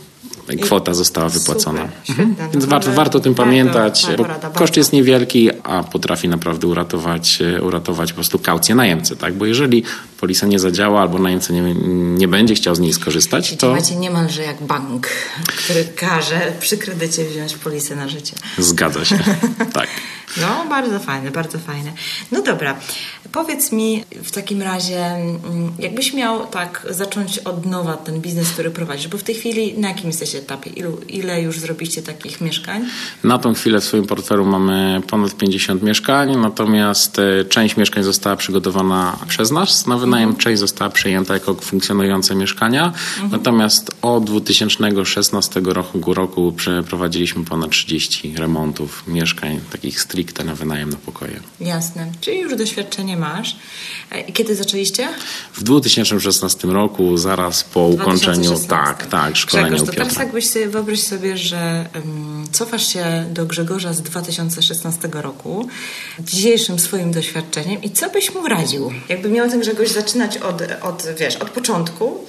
kwota 0.57 0.95
została 0.95 1.29
wypłacona. 1.29 1.89
Mhm. 2.09 2.35
Więc 2.53 2.65
warto, 2.65 2.93
warto 2.93 3.19
o 3.19 3.21
tym 3.21 3.35
pamiętać, 3.35 4.07
bo 4.17 4.27
koszt 4.55 4.77
jest 4.77 4.93
niewielki, 4.93 5.51
a 5.63 5.83
potrafi 5.83 6.29
naprawdę 6.29 6.67
uratować, 6.67 7.39
uratować 7.63 8.13
po 8.13 8.15
prostu 8.15 8.39
kaucję 8.39 8.75
najemcy. 8.75 9.17
Tak? 9.17 9.35
Bo 9.35 9.47
jeżeli 9.47 9.85
polisa 10.21 10.47
nie 10.47 10.59
zadziała 10.59 11.01
albo 11.01 11.19
najemca 11.19 11.53
nie, 11.53 11.75
nie 11.95 12.29
będzie 12.29 12.55
chciał 12.55 12.75
z 12.75 12.81
niej 12.81 12.93
skorzystać, 12.93 13.57
to... 13.57 13.73
Macie 13.73 13.97
niemalże 13.97 14.43
jak 14.43 14.63
bank, 14.63 15.09
który 15.47 15.85
każe 15.85 16.53
przy 16.61 16.79
kredycie 16.79 17.25
wziąć 17.25 17.57
polisę 17.57 17.97
na 17.97 18.09
życie. 18.09 18.35
Zgadza 18.59 19.05
się, 19.05 19.19
tak. 19.73 19.89
No, 20.37 20.67
bardzo 20.69 20.99
fajne, 20.99 21.31
bardzo 21.31 21.59
fajne. 21.59 21.93
No 22.33 22.43
dobra, 22.43 22.77
powiedz 23.33 23.73
mi 23.73 24.05
w 24.25 24.31
takim 24.31 24.63
razie, 24.63 25.07
mm, 25.07 25.73
jakbyś 25.79 26.15
miał 26.15 26.47
tak 26.47 26.87
zacząć 26.91 27.39
od 27.39 27.67
nowa 27.67 27.97
ten 27.97 28.21
biznes, 28.21 28.51
który 28.51 28.71
prowadzisz, 28.71 29.09
bo 29.09 29.19
w 29.19 29.23
tej 29.23 29.35
chwili 29.35 29.79
na 29.79 29.89
jakim 29.89 30.13
jesteście 30.39 30.55
etapie? 30.55 30.71
Ilu, 30.71 31.01
ile 31.09 31.43
już 31.43 31.59
zrobiliście 31.59 32.03
takich 32.03 32.41
mieszkań? 32.41 32.85
Na 33.25 33.39
tą 33.39 33.55
chwilę 33.55 33.81
w 33.81 33.85
swoim 33.85 34.07
portfelu 34.07 34.45
mamy 34.45 35.01
ponad 35.07 35.37
50 35.37 35.83
mieszkań, 35.83 36.37
natomiast 36.37 37.19
e, 37.19 37.45
część 37.45 37.77
mieszkań 37.77 38.03
została 38.03 38.37
przygotowana 38.37 39.19
przez 39.29 39.51
nas 39.51 39.87
na 39.87 39.97
wynajem, 39.97 40.29
mhm. 40.29 40.43
część 40.43 40.61
została 40.61 40.91
przejęta 40.91 41.35
jako 41.35 41.55
funkcjonujące 41.55 42.35
mieszkania, 42.35 42.87
mhm. 42.87 43.31
natomiast 43.31 43.91
od 44.03 44.25
2016 44.25 45.61
roku, 45.65 46.15
roku 46.15 46.53
przeprowadziliśmy 46.53 47.45
ponad 47.45 47.71
30 47.71 48.35
remontów 48.37 49.05
mieszkań 49.07 49.61
takich 49.73 50.01
stricte 50.01 50.45
na 50.45 50.55
wynajem 50.55 50.91
na 50.91 50.97
pokoje. 50.97 51.41
Jasne. 51.61 52.13
Czyli 52.21 52.41
już 52.41 52.57
doświadczenie 52.57 53.17
masz. 53.17 53.57
I 54.29 54.33
kiedy 54.33 54.55
zaczęliście? 54.55 55.09
W 55.53 55.63
2016 55.63 56.69
roku, 56.69 57.17
zaraz 57.17 57.65
po 57.65 57.81
ukończeniu, 57.81 58.59
tak, 58.69 59.07
tak, 59.07 59.37
szkolenia 59.37 59.71
Grzegorz, 59.71 59.95
teraz 59.97 60.28
jakbyś 60.29 60.49
sobie, 60.49 60.69
wyobraź 60.69 61.01
sobie, 61.01 61.37
że 61.37 61.89
um, 61.95 62.45
cofasz 62.53 62.93
się 62.93 63.27
do 63.31 63.47
Grzegorza 63.47 63.93
z 63.93 64.03
2016 64.03 65.09
roku, 65.13 65.69
dzisiejszym 66.21 66.79
swoim 66.79 67.13
doświadczeniem 67.13 67.83
i 67.83 67.91
co 67.91 68.11
byś 68.11 68.35
mu 68.35 68.49
radził? 68.49 68.93
Jakby 69.09 69.29
miał 69.29 69.51
ten 69.51 69.61
Grzegorz 69.61 69.89
zaczynać 69.89 70.39
od, 70.39 70.63
od, 70.83 71.07
wiesz, 71.19 71.37
od 71.37 71.51
początku 71.51 72.25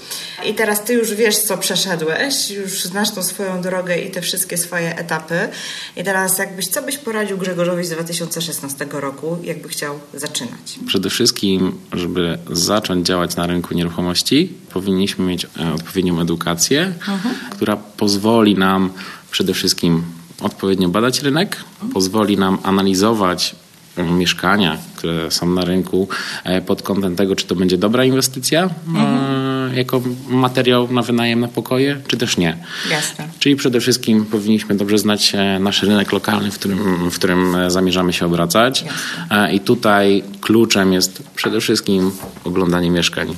i 0.46 0.54
teraz 0.54 0.84
ty 0.84 0.94
już 0.94 1.14
wiesz, 1.14 1.38
co 1.38 1.58
przeszedłeś, 1.58 2.50
już 2.50 2.84
znasz 2.84 3.12
tą 3.12 3.24
swoją 3.24 3.62
drogę 3.62 3.98
i 3.98 4.12
te 4.12 4.22
wszystkie 4.22 4.58
swoje 4.58 4.98
etapy 4.98 5.50
i 5.98 6.04
teraz 6.04 6.38
jakbyś, 6.38 6.68
co 6.68 6.82
byś 6.82 6.98
poradził 6.98 7.38
Grzegorzowi 7.38 7.86
z 7.86 7.90
2016 7.90 8.88
roku, 8.92 9.38
jakby 9.44 9.70
chciał 9.70 10.00
zaczynać? 10.14 10.80
Przede 10.88 11.10
wszystkim, 11.10 11.80
żeby 11.94 12.38
zacząć 12.52 13.08
działać 13.08 13.36
na 13.36 13.48
rynku 13.48 13.74
nieruchomości, 13.74 14.54
powinniśmy 14.74 15.26
mieć 15.26 15.46
e, 15.46 15.74
odpowiednią 15.74 16.22
edukację, 16.22 16.86
mhm. 16.86 17.36
która 17.52 17.78
pozwoli 17.78 18.56
nam 18.56 18.90
przede 19.32 19.54
wszystkim 19.54 20.04
odpowiednio 20.42 20.90
badać 20.90 21.22
rynek, 21.22 21.58
mhm. 21.74 21.92
pozwoli 21.92 22.38
nam 22.38 22.58
analizować 22.64 23.56
mieszkania, 23.98 24.78
które 24.96 25.32
są 25.32 25.50
na 25.50 25.66
rynku 25.66 26.08
e, 26.44 26.62
pod 26.62 26.82
kątem 26.82 27.16
tego, 27.16 27.36
czy 27.36 27.48
to 27.48 27.56
będzie 27.56 27.78
dobra 27.78 28.06
inwestycja, 28.06 28.70
mhm. 28.88 29.29
Jako 29.74 30.02
materiał 30.28 30.94
na 30.94 31.02
wynajem 31.02 31.40
na 31.40 31.48
pokoje, 31.48 32.02
czy 32.08 32.18
też 32.18 32.38
nie. 32.38 32.58
Jasne. 32.90 33.28
Czyli 33.40 33.56
przede 33.56 33.80
wszystkim 33.80 34.26
powinniśmy 34.26 34.76
dobrze 34.76 34.98
znać 34.98 35.36
e, 35.36 35.60
nasz 35.60 35.84
rynek 35.84 36.12
lokalny, 36.12 36.52
w 36.52 36.60
którym, 36.60 37.10
w 37.10 37.16
którym 37.16 37.56
e, 37.56 37.72
zamierzamy 37.72 38.14
się 38.14 38.26
obracać. 38.26 38.84
Jasne. 38.84 39.54
I 39.54 39.60
tutaj 39.60 40.24
kluczem 40.42 40.94
jest 40.94 41.24
przede 41.36 41.62
wszystkim 41.62 42.12
oglądanie 42.44 42.92
mieszkań, 42.92 43.36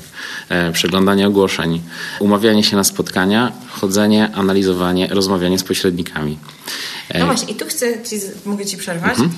przeglądanie 0.74 1.28
ogłoszeń, 1.28 1.82
umawianie 2.20 2.64
się 2.64 2.76
na 2.76 2.84
spotkania, 2.84 3.52
chodzenie, 3.70 4.30
analizowanie, 4.34 5.08
rozmawianie 5.08 5.60
z 5.60 5.64
pośrednikami. 5.64 6.38
No 7.20 7.26
właśnie, 7.26 7.54
i 7.54 7.56
tu 7.56 7.66
chcę 7.66 8.04
ci, 8.04 8.16
mogę 8.46 8.66
ci 8.66 8.78
przerwać. 8.78 9.12
Mhm. 9.12 9.32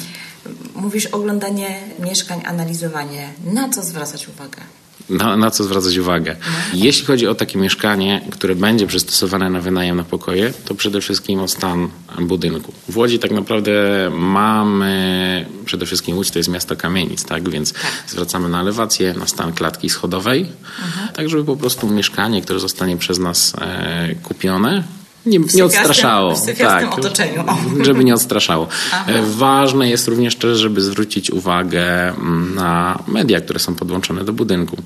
Mówisz 0.75 1.05
oglądanie 1.05 1.79
mieszkań, 1.99 2.41
analizowanie. 2.45 3.29
Na 3.45 3.69
co 3.69 3.83
zwracać 3.83 4.27
uwagę? 4.27 4.61
Na, 5.09 5.37
na, 5.37 5.51
co 5.51 5.63
zwracać 5.63 5.97
uwagę. 5.97 6.35
Jeśli 6.73 7.05
chodzi 7.05 7.27
o 7.27 7.35
takie 7.35 7.59
mieszkanie, 7.59 8.21
które 8.31 8.55
będzie 8.55 8.87
przystosowane 8.87 9.49
na 9.49 9.61
wynajem 9.61 9.97
na 9.97 10.03
pokoje, 10.03 10.53
to 10.65 10.75
przede 10.75 11.01
wszystkim 11.01 11.39
o 11.39 11.47
stan 11.47 11.89
budynku. 12.21 12.73
W 12.89 12.97
Łodzi 12.97 13.19
tak 13.19 13.31
naprawdę 13.31 13.71
mamy, 14.13 15.45
przede 15.65 15.85
wszystkim 15.85 16.15
Łódź 16.15 16.31
to 16.31 16.39
jest 16.39 16.49
miasto 16.49 16.75
kamienic, 16.75 17.25
tak? 17.25 17.49
więc 17.49 17.73
tak. 17.73 17.81
zwracamy 18.07 18.49
na 18.49 18.61
elewację, 18.61 19.13
na 19.13 19.27
stan 19.27 19.53
klatki 19.53 19.89
schodowej, 19.89 20.41
mhm. 20.85 21.07
tak 21.13 21.29
żeby 21.29 21.43
po 21.43 21.57
prostu 21.57 21.87
mieszkanie, 21.87 22.41
które 22.41 22.59
zostanie 22.59 22.97
przez 22.97 23.19
nas 23.19 23.53
e, 23.61 24.15
kupione, 24.23 24.83
nie, 25.25 25.39
nie 25.53 25.65
odstraszało. 25.65 26.35
W 26.35 26.57
tak, 26.57 26.97
otoczeniu. 26.97 27.43
Żeby 27.81 28.03
nie 28.03 28.13
odstraszało. 28.13 28.67
Aha. 28.91 29.11
E, 29.11 29.21
ważne 29.21 29.89
jest 29.89 30.07
również 30.07 30.35
też, 30.35 30.57
żeby 30.57 30.81
zwrócić 30.81 31.31
uwagę 31.31 32.09
mm, 32.09 32.55
na 32.55 32.99
media, 33.07 33.41
które 33.41 33.59
są 33.59 33.75
podłączone 33.75 34.23
do 34.23 34.33
budynku. 34.33 34.77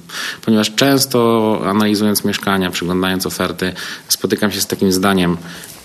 Ponieważ 0.46 0.76
często 0.76 1.62
analizując 1.66 2.26
mieszkania, 2.26 2.72
przyglądając 2.72 3.26
oferty, 3.26 3.74
spotykam 4.08 4.52
się 4.52 4.62
z 4.62 4.68
takim 4.68 4.92
zdaniem, 4.92 5.38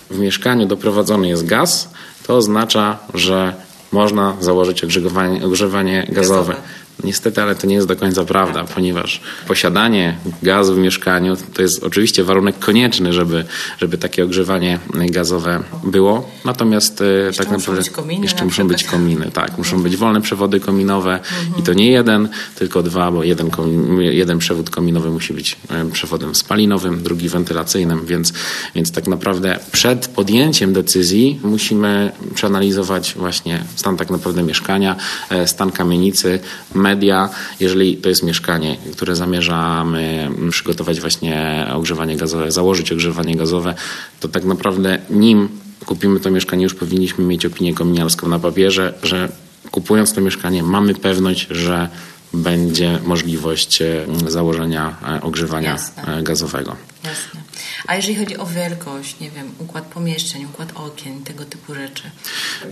w 0.09 0.19
mieszkaniu 0.19 0.65
doprowadzony 0.65 1.27
jest 1.27 1.45
gaz, 1.45 1.89
to 2.27 2.37
oznacza, 2.37 2.99
że 3.13 3.53
można 3.91 4.33
założyć 4.39 4.83
ogrzewanie, 4.83 5.45
ogrzewanie 5.45 6.07
gazowe. 6.09 6.39
gazowe. 6.39 6.55
Niestety, 7.03 7.41
ale 7.41 7.55
to 7.55 7.67
nie 7.67 7.75
jest 7.75 7.87
do 7.87 7.95
końca 7.95 8.25
prawda, 8.25 8.63
ponieważ 8.75 9.21
posiadanie 9.47 10.17
gazu 10.43 10.75
w 10.75 10.77
mieszkaniu 10.77 11.37
to 11.53 11.61
jest 11.61 11.83
oczywiście 11.83 12.23
warunek 12.23 12.59
konieczny, 12.59 13.13
żeby, 13.13 13.45
żeby 13.79 13.97
takie 13.97 14.23
ogrzewanie 14.23 14.79
gazowe 14.93 15.63
było. 15.83 16.29
Natomiast 16.45 17.01
e, 17.01 17.05
jeszcze 17.05 17.43
tak 17.43 17.57
naprawdę 17.57 17.89
kominy, 17.89 18.23
jeszcze 18.23 18.45
muszą 18.45 18.67
być 18.67 18.83
kominy, 18.83 19.31
tak, 19.33 19.57
muszą 19.57 19.83
być 19.83 19.97
wolne 19.97 20.21
przewody 20.21 20.59
kominowe 20.59 21.13
mhm. 21.13 21.59
i 21.59 21.63
to 21.63 21.73
nie 21.73 21.91
jeden, 21.91 22.29
tylko 22.55 22.83
dwa, 22.83 23.11
bo 23.11 23.23
jeden, 23.23 23.51
jeden 23.99 24.37
przewód 24.37 24.69
kominowy 24.69 25.09
musi 25.09 25.33
być 25.33 25.57
e, 25.69 25.91
przewodem 25.91 26.35
spalinowym, 26.35 27.03
drugi 27.03 27.29
wentylacyjnym, 27.29 28.05
więc, 28.05 28.33
więc 28.75 28.91
tak 28.91 29.07
naprawdę 29.07 29.59
przed 29.71 30.07
podjęciem 30.07 30.73
decyzji 30.73 31.39
musimy 31.43 32.11
przeanalizować 32.35 33.13
właśnie 33.17 33.63
stan 33.75 33.97
tak 33.97 34.09
naprawdę 34.09 34.43
mieszkania, 34.43 34.95
e, 35.29 35.47
stan 35.47 35.71
kamienicy, 35.71 36.39
media, 36.83 37.29
jeżeli 37.59 37.97
to 37.97 38.09
jest 38.09 38.23
mieszkanie, 38.23 38.77
które 38.91 39.15
zamierzamy 39.15 40.29
przygotować 40.51 40.99
właśnie 40.99 41.67
ogrzewanie 41.73 42.17
gazowe, 42.17 42.51
założyć 42.51 42.91
ogrzewanie 42.91 43.35
gazowe, 43.35 43.75
to 44.19 44.27
tak 44.27 44.43
naprawdę 44.43 44.99
nim 45.09 45.49
kupimy 45.85 46.19
to 46.19 46.31
mieszkanie, 46.31 46.63
już 46.63 46.73
powinniśmy 46.73 47.25
mieć 47.25 47.45
opinię 47.45 47.73
kominiarską 47.73 48.27
na 48.27 48.39
papierze, 48.39 48.93
że 49.03 49.29
kupując 49.71 50.13
to 50.13 50.21
mieszkanie 50.21 50.63
mamy 50.63 50.93
pewność, 50.93 51.47
że 51.51 51.89
będzie 52.33 52.99
możliwość 53.05 53.81
e, 53.81 54.05
założenia 54.27 54.95
e, 55.07 55.21
ogrzewania 55.21 55.69
Jasne. 55.69 56.17
E, 56.17 56.23
gazowego. 56.23 56.75
Jasne. 57.03 57.52
A 57.87 57.95
jeżeli 57.95 58.15
chodzi 58.15 58.37
o 58.37 58.45
wielkość, 58.45 59.19
nie 59.19 59.31
wiem, 59.31 59.51
układ 59.59 59.85
pomieszczeń, 59.85 60.45
układ 60.45 60.69
okien, 60.75 61.23
tego 61.23 61.45
typu 61.45 61.75
rzeczy? 61.75 62.03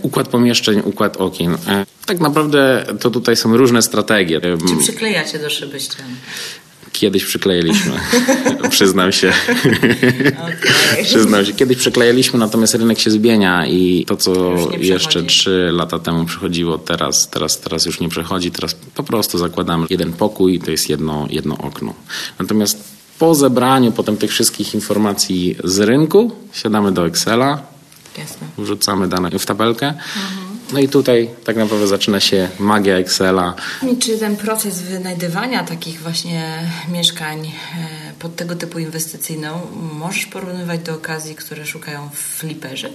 Układ 0.02 0.28
pomieszczeń, 0.28 0.82
układ 0.84 1.16
okien. 1.16 1.56
Tak 2.06 2.20
naprawdę 2.20 2.86
to 3.00 3.10
tutaj 3.10 3.36
są 3.36 3.56
różne 3.56 3.82
strategie. 3.82 4.40
Czy 4.40 4.76
przyklejacie 4.82 5.38
do 5.38 5.50
szyby 5.50 5.80
ścian? 5.80 6.06
Kiedyś 6.92 7.24
przyklejaliśmy, 7.24 7.92
przyznam 8.70 9.12
się. 9.12 9.32
Okay. 10.32 11.04
przyznam 11.04 11.46
się. 11.46 11.52
Kiedyś 11.52 11.78
przyklejaliśmy, 11.78 12.38
natomiast 12.38 12.74
rynek 12.74 12.98
się 12.98 13.10
zmienia 13.10 13.66
i 13.66 14.04
to, 14.08 14.16
co 14.16 14.54
jeszcze 14.78 15.22
trzy 15.22 15.70
lata 15.72 15.98
temu 15.98 16.24
przychodziło, 16.24 16.78
teraz, 16.78 17.30
teraz, 17.30 17.60
teraz 17.60 17.86
już 17.86 18.00
nie 18.00 18.08
przechodzi. 18.08 18.50
Teraz 18.50 18.76
po 18.94 19.02
prostu 19.02 19.38
zakładamy 19.38 19.86
jeden 19.90 20.12
pokój, 20.12 20.58
to 20.58 20.70
jest 20.70 20.88
jedno, 20.88 21.26
jedno 21.30 21.58
okno. 21.58 21.94
Natomiast 22.38 22.91
po 23.22 23.34
zebraniu 23.34 23.92
potem 23.92 24.16
tych 24.16 24.30
wszystkich 24.30 24.74
informacji 24.74 25.56
z 25.64 25.80
rynku 25.80 26.32
siadamy 26.52 26.92
do 26.92 27.06
Excela, 27.06 27.62
Jasne. 28.18 28.46
wrzucamy 28.58 29.08
dane 29.08 29.30
w 29.38 29.46
tabelkę. 29.46 29.86
Mhm 29.86 30.52
no 30.72 30.80
i 30.80 30.88
tutaj 30.88 31.30
tak 31.44 31.56
naprawdę 31.56 31.86
zaczyna 31.86 32.20
się 32.20 32.48
magia 32.58 32.96
Excela. 32.96 33.54
I 33.92 33.96
czy 33.96 34.18
ten 34.18 34.36
proces 34.36 34.82
wynajdywania 34.82 35.64
takich 35.64 36.00
właśnie 36.00 36.68
mieszkań 36.88 37.46
e, 37.46 37.52
pod 38.18 38.36
tego 38.36 38.54
typu 38.54 38.78
inwestycyjną 38.78 39.60
możesz 39.98 40.26
porównywać 40.26 40.80
do 40.80 40.94
okazji, 40.94 41.34
które 41.34 41.66
szukają 41.66 42.10
fliperzy? 42.14 42.92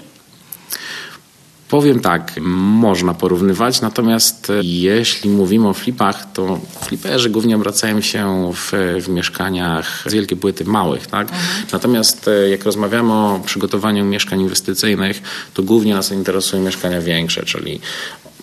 Powiem 1.69 1.99
tak, 1.99 2.33
można 2.41 3.13
porównywać, 3.13 3.81
natomiast 3.81 4.51
jeśli 4.61 5.29
mówimy 5.29 5.67
o 5.67 5.73
flipach, 5.73 6.31
to 6.33 6.59
fliperzy 6.81 7.29
głównie 7.29 7.55
obracają 7.55 8.01
się 8.01 8.51
w, 8.53 8.71
w 9.01 9.09
mieszkaniach 9.09 10.03
z 10.05 10.13
wielkie 10.13 10.35
płyty 10.35 10.65
małych. 10.65 11.07
Tak? 11.07 11.27
Mhm. 11.31 11.65
Natomiast 11.71 12.27
e, 12.27 12.49
jak 12.49 12.63
rozmawiamy 12.63 13.13
o 13.13 13.41
przygotowaniu 13.45 14.05
mieszkań 14.05 14.41
inwestycyjnych, 14.41 15.21
to 15.53 15.63
głównie 15.63 15.93
nas 15.93 16.11
interesują 16.11 16.63
mieszkania 16.63 17.01
większe, 17.01 17.45
czyli 17.45 17.79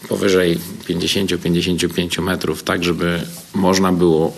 powyżej 0.08 0.58
50-55 0.88 2.22
metrów, 2.22 2.62
tak 2.62 2.84
żeby 2.84 3.20
można 3.54 3.92
było 3.92 4.32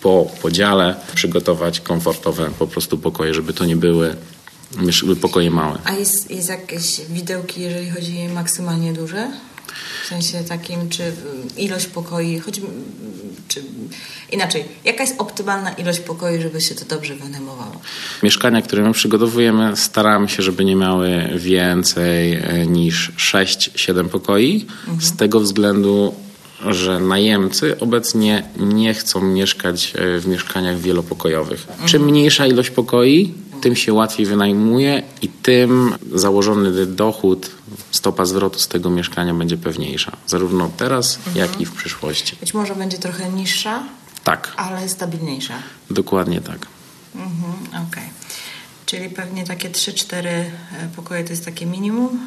po 0.00 0.26
podziale 0.42 0.96
przygotować 1.14 1.80
komfortowe 1.80 2.50
po 2.58 2.66
prostu 2.66 2.98
pokoje, 2.98 3.34
żeby 3.34 3.52
to 3.52 3.64
nie 3.64 3.76
były 3.76 4.16
pokoje 5.20 5.50
małe. 5.50 5.78
A 5.84 5.92
jest, 5.92 6.30
jest 6.30 6.48
jakieś 6.48 7.00
widełki, 7.08 7.60
jeżeli 7.60 7.90
chodzi 7.90 8.28
maksymalnie 8.34 8.92
duże? 8.92 9.30
W 10.04 10.06
sensie 10.06 10.44
takim, 10.48 10.88
czy 10.88 11.12
ilość 11.56 11.86
pokoi, 11.86 12.38
choć, 12.38 12.60
czy 13.48 13.62
inaczej, 14.32 14.64
jaka 14.84 15.02
jest 15.02 15.20
optymalna 15.20 15.72
ilość 15.72 16.00
pokoi, 16.00 16.40
żeby 16.42 16.60
się 16.60 16.74
to 16.74 16.84
dobrze 16.84 17.14
wynajmowało? 17.14 17.80
Mieszkania, 18.22 18.62
które 18.62 18.82
my 18.82 18.92
przygotowujemy, 18.92 19.76
staramy 19.76 20.28
się, 20.28 20.42
żeby 20.42 20.64
nie 20.64 20.76
miały 20.76 21.28
więcej 21.36 22.32
e, 22.34 22.66
niż 22.66 23.12
6-7 23.16 24.08
pokoi. 24.08 24.66
Mhm. 24.80 25.00
Z 25.00 25.16
tego 25.16 25.40
względu, 25.40 26.14
że 26.66 27.00
najemcy 27.00 27.80
obecnie 27.80 28.42
nie 28.56 28.94
chcą 28.94 29.20
mieszkać 29.20 29.92
e, 29.94 30.18
w 30.20 30.26
mieszkaniach 30.26 30.78
wielopokojowych. 30.78 31.66
Mhm. 31.68 31.88
Czym 31.88 32.04
mniejsza 32.04 32.46
ilość 32.46 32.70
pokoi, 32.70 33.34
tym 33.62 33.76
się 33.76 33.92
łatwiej 33.92 34.26
wynajmuje 34.26 35.02
i 35.22 35.28
tym 35.28 35.94
założony 36.14 36.86
dochód, 36.86 37.50
stopa 37.90 38.24
zwrotu 38.24 38.58
z 38.58 38.68
tego 38.68 38.90
mieszkania 38.90 39.34
będzie 39.34 39.56
pewniejsza. 39.56 40.16
Zarówno 40.26 40.70
teraz, 40.76 41.16
mhm. 41.16 41.36
jak 41.36 41.60
i 41.60 41.66
w 41.66 41.72
przyszłości. 41.72 42.36
Być 42.40 42.54
może 42.54 42.74
będzie 42.74 42.98
trochę 42.98 43.28
niższa, 43.28 43.82
tak. 44.24 44.52
ale 44.56 44.88
stabilniejsza. 44.88 45.54
Dokładnie 45.90 46.40
tak. 46.40 46.66
Mhm, 47.14 47.52
Okej. 47.68 47.84
Okay. 47.88 48.08
Czyli 48.86 49.08
pewnie 49.08 49.44
takie 49.44 49.70
3-4 49.70 50.26
e, 50.26 50.50
pokoje 50.96 51.24
to 51.24 51.30
jest 51.30 51.44
takie 51.44 51.66
minimum? 51.66 52.20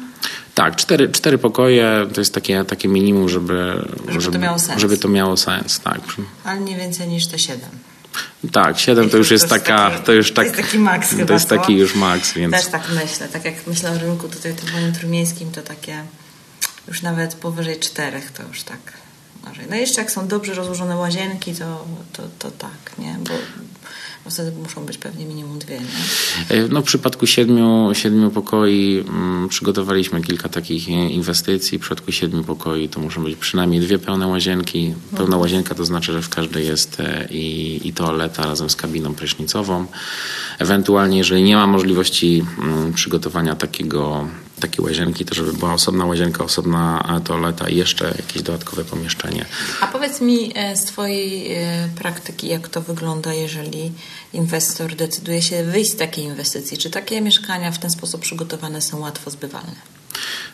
Tak, 0.54 0.76
cztery, 0.76 1.08
cztery 1.08 1.38
pokoje 1.38 2.06
to 2.14 2.20
jest 2.20 2.34
takie, 2.34 2.64
takie 2.64 2.88
minimum, 2.88 3.28
żeby, 3.28 3.88
żeby, 4.08 4.20
żeby 4.20 4.32
to 4.32 4.38
miało 4.38 4.58
sens. 4.58 4.80
Żeby 4.80 4.98
to 4.98 5.08
miało 5.08 5.36
sens, 5.36 5.80
tak. 5.80 6.00
Ale 6.44 6.60
nie 6.60 6.76
więcej 6.76 7.08
niż 7.08 7.26
te 7.26 7.38
7. 7.38 7.68
Tak, 8.52 8.78
7 8.78 9.10
to 9.10 9.16
już 9.16 9.30
jest 9.30 9.48
taka, 9.48 9.90
to 9.90 10.12
już 10.12 10.32
tak, 10.32 10.34
to 10.34 10.52
jest 10.52 10.56
taki 10.56 10.78
maks 10.78 11.14
To 11.26 11.32
jest 11.32 11.48
taki 11.48 11.76
już 11.76 11.94
maks, 11.94 12.32
więc... 12.32 12.52
Też 12.54 12.66
tak 12.66 12.82
myślę, 12.88 13.28
tak 13.28 13.44
jak 13.44 13.54
myślę 13.66 13.90
o 13.90 13.98
rynku 13.98 14.28
tutaj 14.28 14.54
typowym 14.54 14.92
trumiejskim, 14.92 15.52
to 15.52 15.62
takie 15.62 16.04
już 16.88 17.02
nawet 17.02 17.34
powyżej 17.34 17.80
czterech 17.80 18.30
to 18.30 18.42
już 18.42 18.62
tak 18.62 18.92
No 19.70 19.76
jeszcze 19.76 20.00
jak 20.00 20.10
są 20.10 20.28
dobrze 20.28 20.54
rozłożone 20.54 20.96
łazienki, 20.96 21.54
to, 21.54 21.86
to, 22.12 22.22
to 22.38 22.50
tak, 22.50 22.98
nie? 22.98 23.16
Bo 23.20 23.34
bo 24.26 24.30
wtedy 24.30 24.52
muszą 24.62 24.84
być 24.84 24.98
pewnie 24.98 25.26
minimum 25.26 25.58
dwie. 25.58 25.78
Nie? 25.78 26.56
E, 26.56 26.68
no, 26.68 26.80
w 26.80 26.84
przypadku 26.84 27.26
siedmiu, 27.26 27.90
siedmiu 27.92 28.30
pokoi 28.30 29.04
mm, 29.08 29.48
przygotowaliśmy 29.48 30.22
kilka 30.22 30.48
takich 30.48 30.88
inwestycji. 30.88 31.78
W 31.78 31.80
przypadku 31.80 32.12
siedmiu 32.12 32.44
pokoi 32.44 32.88
to 32.88 33.00
muszą 33.00 33.24
być 33.24 33.36
przynajmniej 33.36 33.80
dwie 33.80 33.98
pełne 33.98 34.26
łazienki. 34.26 34.94
Pełna 35.16 35.36
łazienka 35.36 35.74
to 35.74 35.84
znaczy, 35.84 36.12
że 36.12 36.22
w 36.22 36.28
każdej 36.28 36.66
jest 36.66 37.00
e, 37.00 37.28
i, 37.30 37.80
i 37.88 37.92
toaleta 37.92 38.46
razem 38.46 38.70
z 38.70 38.76
kabiną 38.76 39.14
prysznicową. 39.14 39.86
Ewentualnie, 40.58 41.18
jeżeli 41.18 41.42
nie 41.42 41.56
ma 41.56 41.66
możliwości 41.66 42.44
mm, 42.58 42.92
przygotowania 42.92 43.54
takiego 43.54 44.28
takie 44.60 44.82
łazienki, 44.82 45.24
to 45.24 45.34
żeby 45.34 45.52
była 45.52 45.74
osobna 45.74 46.06
łazienka, 46.06 46.44
osobna 46.44 47.20
toaleta 47.24 47.68
i 47.68 47.76
jeszcze 47.76 48.04
jakieś 48.16 48.42
dodatkowe 48.42 48.84
pomieszczenie. 48.84 49.44
A 49.80 49.86
powiedz 49.86 50.20
mi 50.20 50.52
z 50.74 50.84
Twojej 50.84 51.56
praktyki, 51.98 52.48
jak 52.48 52.68
to 52.68 52.80
wygląda, 52.80 53.34
jeżeli 53.34 53.92
inwestor 54.32 54.94
decyduje 54.94 55.42
się 55.42 55.64
wyjść 55.64 55.90
z 55.90 55.96
takiej 55.96 56.24
inwestycji? 56.24 56.78
Czy 56.78 56.90
takie 56.90 57.20
mieszkania 57.20 57.72
w 57.72 57.78
ten 57.78 57.90
sposób 57.90 58.20
przygotowane 58.20 58.80
są 58.80 59.00
łatwo 59.00 59.30
zbywalne? 59.30 59.76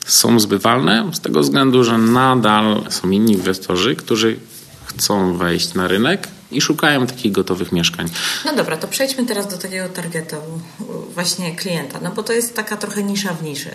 Są 0.07 0.41
zbywalne 0.41 1.11
z 1.13 1.21
tego 1.21 1.41
względu, 1.41 1.85
że 1.85 1.99
nadal 1.99 2.85
są 2.91 3.11
inni 3.11 3.33
inwestorzy, 3.33 3.97
którzy 3.97 4.37
chcą 4.85 5.37
wejść 5.37 5.75
na 5.75 5.89
rynek 5.89 6.29
i 6.57 6.61
szukają 6.61 7.07
takich 7.07 7.33
gotowych 7.33 7.73
mieszkań. 7.73 8.09
No 8.45 8.57
dobra, 8.57 8.77
to 8.77 8.89
przejdźmy 8.89 9.27
teraz 9.27 9.49
do 9.49 9.59
takiego 9.59 9.89
targetu 9.89 10.37
właśnie 11.15 11.57
klienta, 11.57 12.01
no 12.03 12.11
bo 12.11 12.23
to 12.23 12.33
jest 12.33 12.55
taka 12.55 12.77
trochę 12.77 13.03
nisza 13.03 13.35
w 13.35 13.43
niszy. 13.43 13.71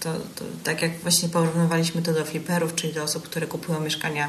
To, 0.00 0.12
to, 0.12 0.44
tak 0.64 0.82
jak 0.82 1.00
właśnie 1.00 1.28
porównywaliśmy 1.28 2.02
to 2.02 2.12
do 2.12 2.24
fliperów, 2.24 2.74
czyli 2.74 2.92
do 2.92 3.02
osób, 3.02 3.28
które 3.28 3.46
kupują 3.46 3.80
mieszkania, 3.80 4.28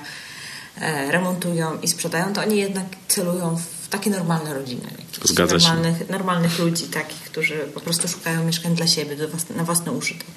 e, 0.81 1.11
remontują 1.11 1.79
i 1.81 1.87
sprzedają, 1.87 2.33
to 2.33 2.41
oni 2.41 2.57
jednak 2.57 2.85
celują 3.07 3.57
w 3.57 3.89
takie 3.89 4.09
normalne 4.09 4.53
rodziny. 4.53 4.81
Zgadza 5.23 5.57
normalnych, 5.57 5.97
się. 5.97 6.05
Normalnych 6.09 6.59
ludzi, 6.59 6.83
takich, 6.83 7.21
którzy 7.21 7.57
po 7.73 7.79
prostu 7.79 8.07
szukają 8.07 8.43
mieszkań 8.43 8.75
dla 8.75 8.87
siebie, 8.87 9.27
własne, 9.27 9.55
na 9.55 9.63
własny 9.63 9.91
użytek. 9.91 10.27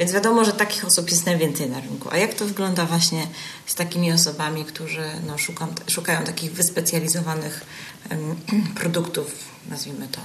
Więc 0.00 0.12
wiadomo, 0.12 0.44
że 0.44 0.52
takich 0.52 0.84
osób 0.84 1.10
jest 1.10 1.26
najwięcej 1.26 1.70
na 1.70 1.80
rynku. 1.80 2.08
A 2.12 2.16
jak 2.16 2.34
to 2.34 2.44
wygląda 2.44 2.86
właśnie 2.86 3.26
z 3.66 3.74
takimi 3.74 4.12
osobami, 4.12 4.64
którzy 4.64 5.02
no, 5.26 5.38
szukają, 5.38 5.74
szukają 5.86 6.24
takich 6.24 6.52
wyspecjalizowanych 6.52 7.64
um, 8.10 8.36
produktów, 8.80 9.34
nazwijmy 9.68 10.08
to, 10.08 10.20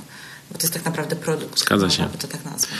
bo 0.52 0.58
to 0.58 0.64
jest 0.64 0.74
tak 0.74 0.86
naprawdę 0.86 1.16
produkt. 1.16 1.60
Zgadza 1.60 1.90
się. 1.90 2.10
to 2.20 2.28
tak 2.28 2.46
nazwać. 2.46 2.80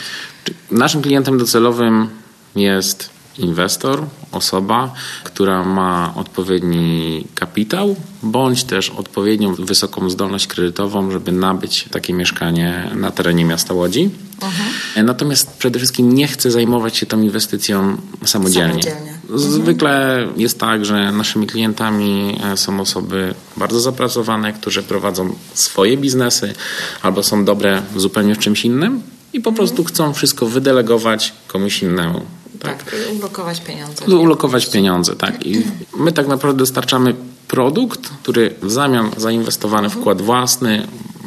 Naszym 0.70 1.02
klientem 1.02 1.38
docelowym 1.38 2.08
jest 2.54 3.10
inwestor, 3.38 4.04
osoba, 4.32 4.92
która 5.24 5.64
ma 5.64 6.12
odpowiedni 6.14 7.24
kapitał, 7.34 7.96
bądź 8.22 8.64
też 8.64 8.90
odpowiednią 8.90 9.54
wysoką 9.54 10.10
zdolność 10.10 10.46
kredytową, 10.46 11.10
żeby 11.10 11.32
nabyć 11.32 11.88
takie 11.90 12.12
mieszkanie 12.12 12.90
na 12.94 13.10
terenie 13.10 13.44
miasta 13.44 13.74
Łodzi. 13.74 14.10
Uh-huh. 14.40 15.04
Natomiast 15.04 15.56
przede 15.56 15.78
wszystkim 15.78 16.14
nie 16.14 16.28
chce 16.28 16.50
zajmować 16.50 16.96
się 16.96 17.06
tą 17.06 17.22
inwestycją 17.22 17.96
samodzielnie. 18.24 18.82
samodzielnie. 18.82 19.10
Mhm. 19.22 19.38
Zwykle 19.38 20.26
uh-huh. 20.26 20.40
jest 20.40 20.58
tak, 20.60 20.84
że 20.84 21.12
naszymi 21.12 21.46
klientami 21.46 22.38
e, 22.44 22.56
są 22.56 22.80
osoby 22.80 23.34
bardzo 23.56 23.80
zapracowane, 23.80 24.52
które 24.52 24.82
prowadzą 24.82 25.34
swoje 25.54 25.96
biznesy 25.96 26.54
albo 27.02 27.22
są 27.22 27.44
dobre 27.44 27.82
zupełnie 27.96 28.34
w 28.34 28.38
czymś 28.38 28.64
innym 28.64 29.02
i 29.32 29.40
po 29.40 29.52
prostu 29.52 29.84
chcą 29.84 30.12
wszystko 30.12 30.46
wydelegować 30.46 31.32
komuś 31.48 31.82
innemu. 31.82 32.22
Tak, 32.66 32.82
tak 32.82 32.94
ulokować 33.18 33.60
pieniądze. 33.60 34.04
Ulokować 34.04 34.66
pieniądze, 34.66 35.16
tak. 35.16 35.46
I 35.46 35.62
my 35.96 36.12
tak 36.12 36.26
naprawdę 36.26 36.58
dostarczamy 36.58 37.14
produkt, 37.48 38.08
który 38.22 38.54
w 38.62 38.70
zamian 38.70 39.10
za 39.16 39.30
inwestowany 39.30 39.90
wkład 39.90 40.22
własny 40.22 40.86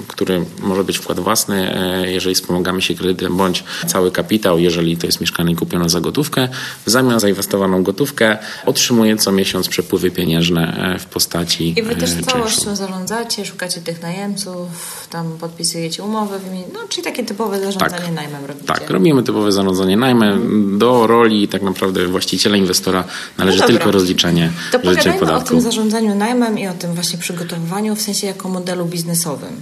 który 0.10 0.46
może 0.62 0.84
być 0.84 0.98
wkład 0.98 1.20
własny, 1.20 1.75
e, 1.75 2.12
jeżeli 2.12 2.36
wspomagamy 2.36 2.82
się 2.82 2.96
kredytem, 2.96 3.38
bądź 3.38 3.63
cały 3.88 4.12
kapitał, 4.12 4.60
jeżeli 4.60 4.98
to 4.98 5.06
jest 5.06 5.22
mieszkanie 5.22 5.56
kupione 5.56 5.89
za 5.89 6.01
gotówkę. 6.01 6.48
W 6.86 6.89
zamian 6.89 7.20
za 7.20 7.30
inwestowaną 7.30 7.84
gotówkę 7.84 8.38
otrzymuje 8.66 9.18
co 9.18 9.32
miesiąc 9.32 9.68
przepływy 9.68 10.12
pieniężne 10.12 10.94
e, 10.96 11.00
w 11.00 11.06
postaci 11.06 11.80
I 11.80 11.84
wy 11.84 11.96
też 11.96 12.12
e, 12.12 12.24
całością 12.24 12.75
zarządzacie, 12.75 13.46
szukacie 13.46 13.82
tych 13.82 14.01
najemców, 14.01 14.68
tam 15.10 15.38
podpisujecie 15.38 16.04
umowy, 16.04 16.39
no 16.74 16.80
czyli 16.89 17.04
takie 17.04 17.24
typowe 17.24 17.60
zarządzanie 17.60 18.06
tak, 18.06 18.16
najmem 18.16 18.46
robicie. 18.46 18.68
Tak, 18.68 18.89
robimy 18.89 19.24
typowe 19.24 19.51
zarządzanie 19.51 19.98
najmem. 19.98 20.80
Do 20.80 21.08
roli 21.08 21.48
tak 21.48 21.62
naprawdę 21.62 22.08
właściciela, 22.08 22.58
inwestora 22.58 23.04
należy 23.38 23.60
no 23.60 23.68
tylko 23.68 23.92
rozliczenie 23.92 24.51
to 24.72 24.80
pogadajmy 24.80 25.34
o 25.34 25.42
tym 25.42 25.62
zarządzaniu 25.62 26.16
najmem 26.16 26.60
i 26.60 26.68
o 26.68 26.74
tym 26.74 26.94
właśnie 26.94 27.20
przygotowywaniu, 27.20 27.96
w 27.96 28.01
sensie 28.01 28.28
jako 28.28 28.50
modelu 28.50 28.86
biznesowym 28.86 29.62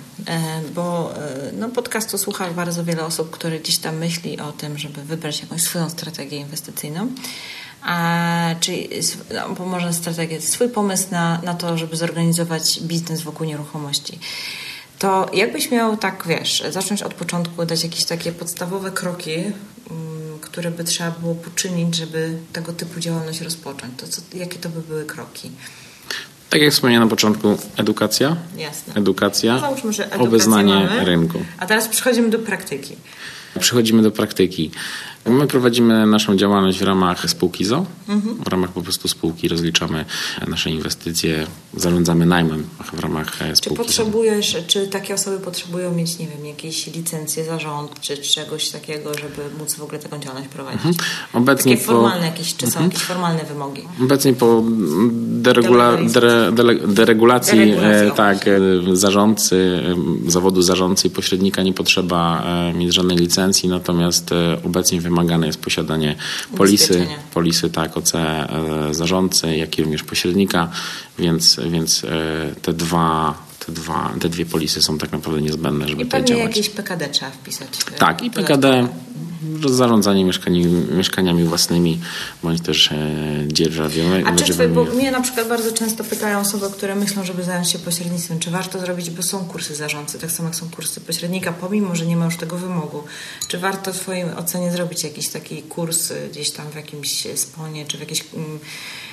bo 0.75 1.15
e, 1.15 1.51
no, 1.53 1.70
podcastu 1.70 2.17
słucha 2.17 2.51
bardzo 2.51 2.84
wiele 2.84 3.06
osób, 3.06 3.29
które 3.29 3.60
gdzieś 3.60 3.77
tam 3.77 3.98
myśli 3.98 4.39
o 4.39 4.51
tym, 4.51 4.77
żeby 4.77 5.03
wybrać 5.03 5.41
jakąś 5.41 5.62
swoją 5.62 5.89
strategię 5.89 6.38
inwestycyjną. 6.38 7.10
A, 7.82 8.56
czyli 8.60 8.89
no, 9.34 9.65
może 9.65 9.94
strategię, 9.94 10.41
swój 10.41 10.70
pomysł 10.70 11.08
na, 11.12 11.41
na 11.44 11.53
to, 11.53 11.77
żeby 11.77 11.98
zorganizować 11.98 12.79
biznes 12.82 13.22
wokół 13.22 13.48
nieruchomości. 13.48 14.20
To 15.00 15.29
jakbyś 15.34 15.72
miał 15.72 15.98
tak, 15.98 16.24
wiesz, 16.27 16.64
zacząć 16.70 17.03
od 17.03 17.14
początku, 17.14 17.66
dać 17.66 17.83
jakieś 17.83 18.05
takie 18.05 18.31
podstawowe 18.31 18.92
kroki, 18.92 19.35
mm, 19.35 20.40
które 20.42 20.72
by 20.72 20.83
trzeba 20.83 21.11
było 21.11 21.35
poczynić, 21.35 21.96
żeby 21.96 22.38
tego 22.53 22.74
typu 22.74 23.00
działalność 23.00 23.42
rozpocząć, 23.42 23.94
to 24.00 24.07
co, 24.07 24.22
jakie 24.33 24.59
to 24.59 24.70
by 24.70 24.81
były 24.81 25.05
kroki? 25.05 25.51
Tak 26.50 26.62
jak 26.62 26.74
wspomniałem 26.74 27.03
na 27.03 27.10
początku, 27.10 27.57
edukacja. 27.77 28.36
Jasne. 28.57 28.94
Edukacja, 28.96 29.53
no 29.53 29.60
Załóżmy, 29.60 29.94
że 29.94 30.10
obeznanie 30.20 30.90
rynku. 31.03 31.40
A 31.57 31.66
teraz 31.66 31.88
przechodzimy 31.88 32.29
do 32.29 32.40
praktyki. 32.40 32.96
Przechodzimy 33.59 34.01
do 34.01 34.11
praktyki. 34.11 34.72
My 35.29 35.48
prowadzimy 35.48 36.05
naszą 36.05 36.35
działalność 36.37 36.79
w 36.79 36.81
ramach 36.81 37.29
spółki 37.29 37.65
ZO. 37.65 37.85
Mhm. 38.09 38.35
W 38.35 38.48
ramach 38.48 38.72
po 38.72 38.81
prostu 38.81 39.07
spółki 39.07 39.48
rozliczamy 39.48 40.05
nasze 40.48 40.70
inwestycje, 40.70 41.48
zarządzamy 41.74 42.25
najmem 42.25 42.63
w 42.93 43.00
ramach 43.00 43.35
spółki. 43.35 43.61
Czy 43.61 43.70
potrzebujesz, 43.70 44.53
ZO. 44.53 44.59
czy 44.67 44.87
takie 44.87 45.13
osoby 45.13 45.39
potrzebują 45.39 45.93
mieć, 45.93 46.20
nie 46.20 46.27
wiem, 46.27 46.46
jakieś 46.46 46.87
licencje 46.87 47.46
zarząd, 47.46 48.01
czy 48.01 48.17
czegoś 48.17 48.70
takiego, 48.70 49.13
żeby 49.13 49.57
móc 49.59 49.75
w 49.75 49.83
ogóle 49.83 50.00
taką 50.00 50.20
działalność 50.20 50.50
prowadzić? 50.50 50.85
Mhm. 50.85 50.96
Obecnie 51.33 51.74
takie 51.74 51.85
formalne 51.85 52.20
po... 52.20 52.25
jakieś, 52.25 52.55
czy 52.55 52.67
są 52.67 52.67
mhm. 52.67 52.85
jakieś 52.85 53.03
formalne 53.03 53.43
wymogi? 53.43 53.81
Obecnie 54.01 54.33
po 54.33 54.63
deregula... 55.17 55.98
dere... 55.98 56.51
deregulacji, 56.87 57.59
e, 57.81 58.11
tak, 58.11 58.48
e, 58.48 58.59
zarządcy, 58.93 59.83
e, 60.27 60.31
zawodu 60.31 60.61
zarządcy 60.61 61.07
i 61.07 61.09
pośrednika 61.09 61.63
nie 61.63 61.74
potrzeba 61.74 62.43
mieć 62.74 62.93
żadnej 62.93 63.17
licencji, 63.17 63.47
natomiast 63.68 64.29
obecnie 64.64 65.01
wymagamy 65.01 65.27
wymagane 65.27 65.48
jest 65.48 65.62
posiadanie 65.62 66.16
polisy, 66.57 67.07
polisy 67.33 67.70
tak, 67.70 67.98
OC 67.98 68.16
e, 68.16 68.48
zarządcy, 68.92 69.57
jak 69.57 69.79
i 69.79 69.83
również 69.83 70.03
pośrednika, 70.03 70.72
więc, 71.20 71.60
więc 71.70 72.03
e, 72.03 72.07
te 72.62 72.74
dwa 72.74 73.47
te, 73.68 73.72
dwa, 73.72 74.14
te 74.22 74.30
dwie 74.30 74.46
polisy 74.46 74.82
są 74.82 74.98
tak 74.98 75.12
naprawdę 75.12 75.42
niezbędne, 75.42 75.88
żeby 75.88 76.01
I 76.01 76.06
tutaj 76.06 76.25
działać. 76.25 76.44
jakieś 76.44 76.70
PKD 76.70 77.10
trzeba 77.10 77.32
wpisać. 77.32 77.70
Tak, 78.00 78.24
i 78.24 78.32
PKD, 78.32 78.88
zarządzanie 79.66 80.25
mieszkani, 80.25 80.66
mieszkaniami 80.92 81.44
własnymi, 81.44 82.00
bądź 82.44 82.62
też 82.62 82.92
e. 82.92 82.98
A 84.25 84.36
czy 84.36 84.68
bo 84.68 84.86
mnie 84.86 85.12
na 85.12 85.22
przykład 85.22 85.48
bardzo 85.48 85.72
często 85.72 86.03
pytają 86.03 86.40
osoby, 86.40 86.66
które 86.70 86.96
myślą, 86.96 87.24
żeby 87.24 87.44
zająć 87.44 87.70
się 87.70 87.80
pośrednictwem, 87.80 88.40
czy 88.40 88.51
warto 88.51 88.80
zrobić, 88.80 89.10
bo 89.10 89.24
są 89.24 89.46
kursy 89.46 89.75
zarządcy, 89.75 90.20
tak 90.20 90.32
samo 90.32 90.50
jak 90.50 90.56
są 90.56 90.70
kursy 90.70 91.01
pośrednika, 91.01 91.53
pomimo, 91.53 91.96
że 91.96 92.06
nie 92.06 92.18
ma 92.18 92.25
już 92.25 92.38
tego 92.38 92.58
wymogu. 92.58 93.03
Czy 93.48 93.58
warto 93.58 93.94
w 93.94 94.00
twojej 94.00 94.24
ocenie 94.24 94.72
zrobić 94.72 95.03
jakiś 95.03 95.27
taki 95.27 95.62
kurs 95.62 96.14
gdzieś 96.32 96.51
tam 96.51 96.70
w 96.72 96.75
jakimś 96.75 97.27
sponie, 97.36 97.86
czy 97.86 97.98
w 97.98 98.00
jakiejś... 98.00 98.24
Mm, 98.34 98.60
E, 98.60 99.06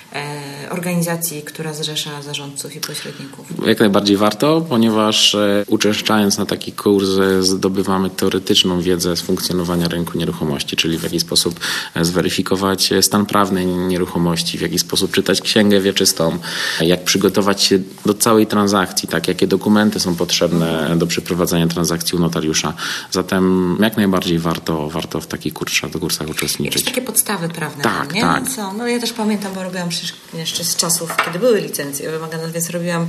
organizacji, 0.71 1.43
która 1.43 1.75
zrzesza 1.75 2.23
zarządców 2.23 2.77
i 2.77 2.81
pośredników. 2.81 3.47
Jak 3.67 3.81
najbardziej 3.81 4.17
warto, 4.17 4.61
ponieważ 4.69 5.35
e, 5.35 5.65
uczęszczając 5.67 6.39
na 6.39 6.47
taki 6.47 6.73
kurs 6.73 7.09
e, 7.09 7.43
zdobywamy 7.43 8.11
teoretyczną 8.11 8.81
wiedzę 8.81 9.17
z 9.17 9.21
funkcjonowania 9.21 9.89
rynku 9.89 10.19
nieruchomości, 10.19 10.77
czyli 10.77 10.99
w 10.99 11.03
jaki 11.03 11.21
sposób 11.21 11.61
zweryfikować 12.01 12.91
stan 13.01 13.27
prawny 13.27 13.67
nieruchomości, 13.67 14.59
w 14.59 14.61
jaki 14.61 14.79
sposób 14.79 15.13
czytać 15.13 15.41
księgę 15.41 15.81
wieczystą, 15.81 16.39
jak 16.81 17.05
przygotować 17.05 17.63
się 17.63 17.79
do 18.07 18.15
całej 18.15 18.47
transakcji, 18.47 19.09
tak, 19.09 19.29
jakie 19.29 19.47
dokumenty 19.47 20.01
są 20.01 20.17
potrzebne 20.17 20.97
do 20.97 21.07
przeprowadzenia 21.07 21.67
transakcji 21.67 22.19
u 22.19 22.21
notariusza. 22.21 22.75
Zatem 23.11 23.77
jak 23.81 23.97
najbardziej 23.97 24.39
warto, 24.39 24.91
warto 24.91 25.21
w 25.21 25.27
takich 25.27 25.55
kursach, 25.55 25.91
kursach 25.91 26.29
uczestniczyć. 26.29 26.75
Jakieś 26.75 26.95
takie 26.95 27.07
podstawy 27.07 27.49
prawne. 27.49 27.85
Tak, 27.85 28.15
nie? 28.15 28.21
tak. 28.21 28.45
No, 28.45 28.51
co? 28.57 28.73
no 28.73 28.89
ja 28.89 29.01
też 29.01 29.13
pamiętam, 29.13 29.55
bo 29.55 29.63
robiłam 29.63 29.89
przecież 29.89 30.04
jeszcze 30.35 30.65
z 30.65 30.77
czasów, 30.77 31.17
kiedy 31.25 31.39
były 31.39 31.61
licencje 31.61 32.11
wymagane, 32.11 32.51
więc 32.51 32.71
robiłam 32.71 33.09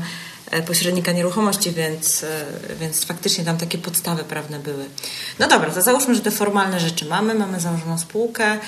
e, 0.51 0.61
pośrednika 0.61 1.11
nieruchomości, 1.11 1.71
więc, 1.71 2.23
e, 2.23 2.45
więc 2.79 3.05
faktycznie 3.05 3.45
tam 3.45 3.57
takie 3.57 3.77
podstawy 3.77 4.23
prawne 4.23 4.59
były. 4.59 4.85
No 5.39 5.47
dobra, 5.47 5.71
to 5.71 5.81
załóżmy, 5.81 6.15
że 6.15 6.21
te 6.21 6.31
formalne 6.31 6.79
rzeczy 6.79 7.05
mamy, 7.05 7.35
mamy 7.35 7.59
założoną 7.59 7.97
spółkę, 7.97 8.59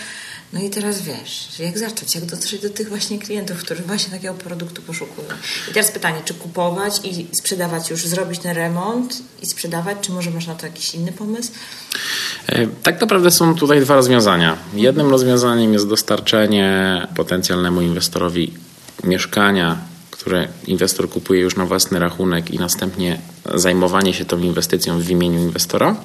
no 0.54 0.62
i 0.62 0.70
teraz 0.70 1.02
wiesz, 1.02 1.60
jak 1.60 1.78
zacząć, 1.78 2.16
jak 2.16 2.26
dotrzeć 2.26 2.62
do 2.62 2.70
tych 2.70 2.90
właśnie 2.90 3.20
klientów, 3.20 3.58
którzy 3.58 3.84
właśnie 3.84 4.12
takiego 4.12 4.34
produktu 4.34 4.82
poszukują. 4.82 5.28
I 5.72 5.74
teraz 5.74 5.92
pytanie, 5.92 6.22
czy 6.26 6.34
kupować 6.34 7.00
i 7.04 7.28
sprzedawać 7.36 7.90
już, 7.90 8.06
zrobić 8.06 8.40
ten 8.40 8.56
remont 8.56 9.18
i 9.42 9.46
sprzedawać, 9.46 9.98
czy 10.02 10.12
może 10.12 10.32
masz 10.32 10.48
na 10.48 10.56
to 10.56 10.66
jakiś 10.66 10.96
inny 10.96 11.12
pomysł? 11.12 11.52
E, 12.48 12.68
tak 12.84 13.02
naprawdę 13.02 13.32
są 13.32 13.56
tutaj 13.56 13.82
dwa 13.82 13.96
rozwiązania. 13.96 14.58
Jednym 14.74 15.10
rozwiązaniem 15.10 15.74
jest 15.74 15.88
dostarczenie 15.88 17.08
potencjalnemu 17.16 17.82
inwestorowi 17.82 18.54
mieszkania, 19.04 19.78
które 20.12 20.48
inwestor 20.68 21.10
kupuje 21.10 21.42
już 21.42 21.56
na 21.56 21.66
własny 21.66 22.00
rachunek 22.00 22.52
i 22.52 22.60
następnie 22.60 23.20
zajmowanie 23.56 24.14
się 24.14 24.26
tą 24.26 24.40
inwestycją 24.40 25.00
w 25.00 25.10
imieniu 25.10 25.40
inwestora. 25.40 25.96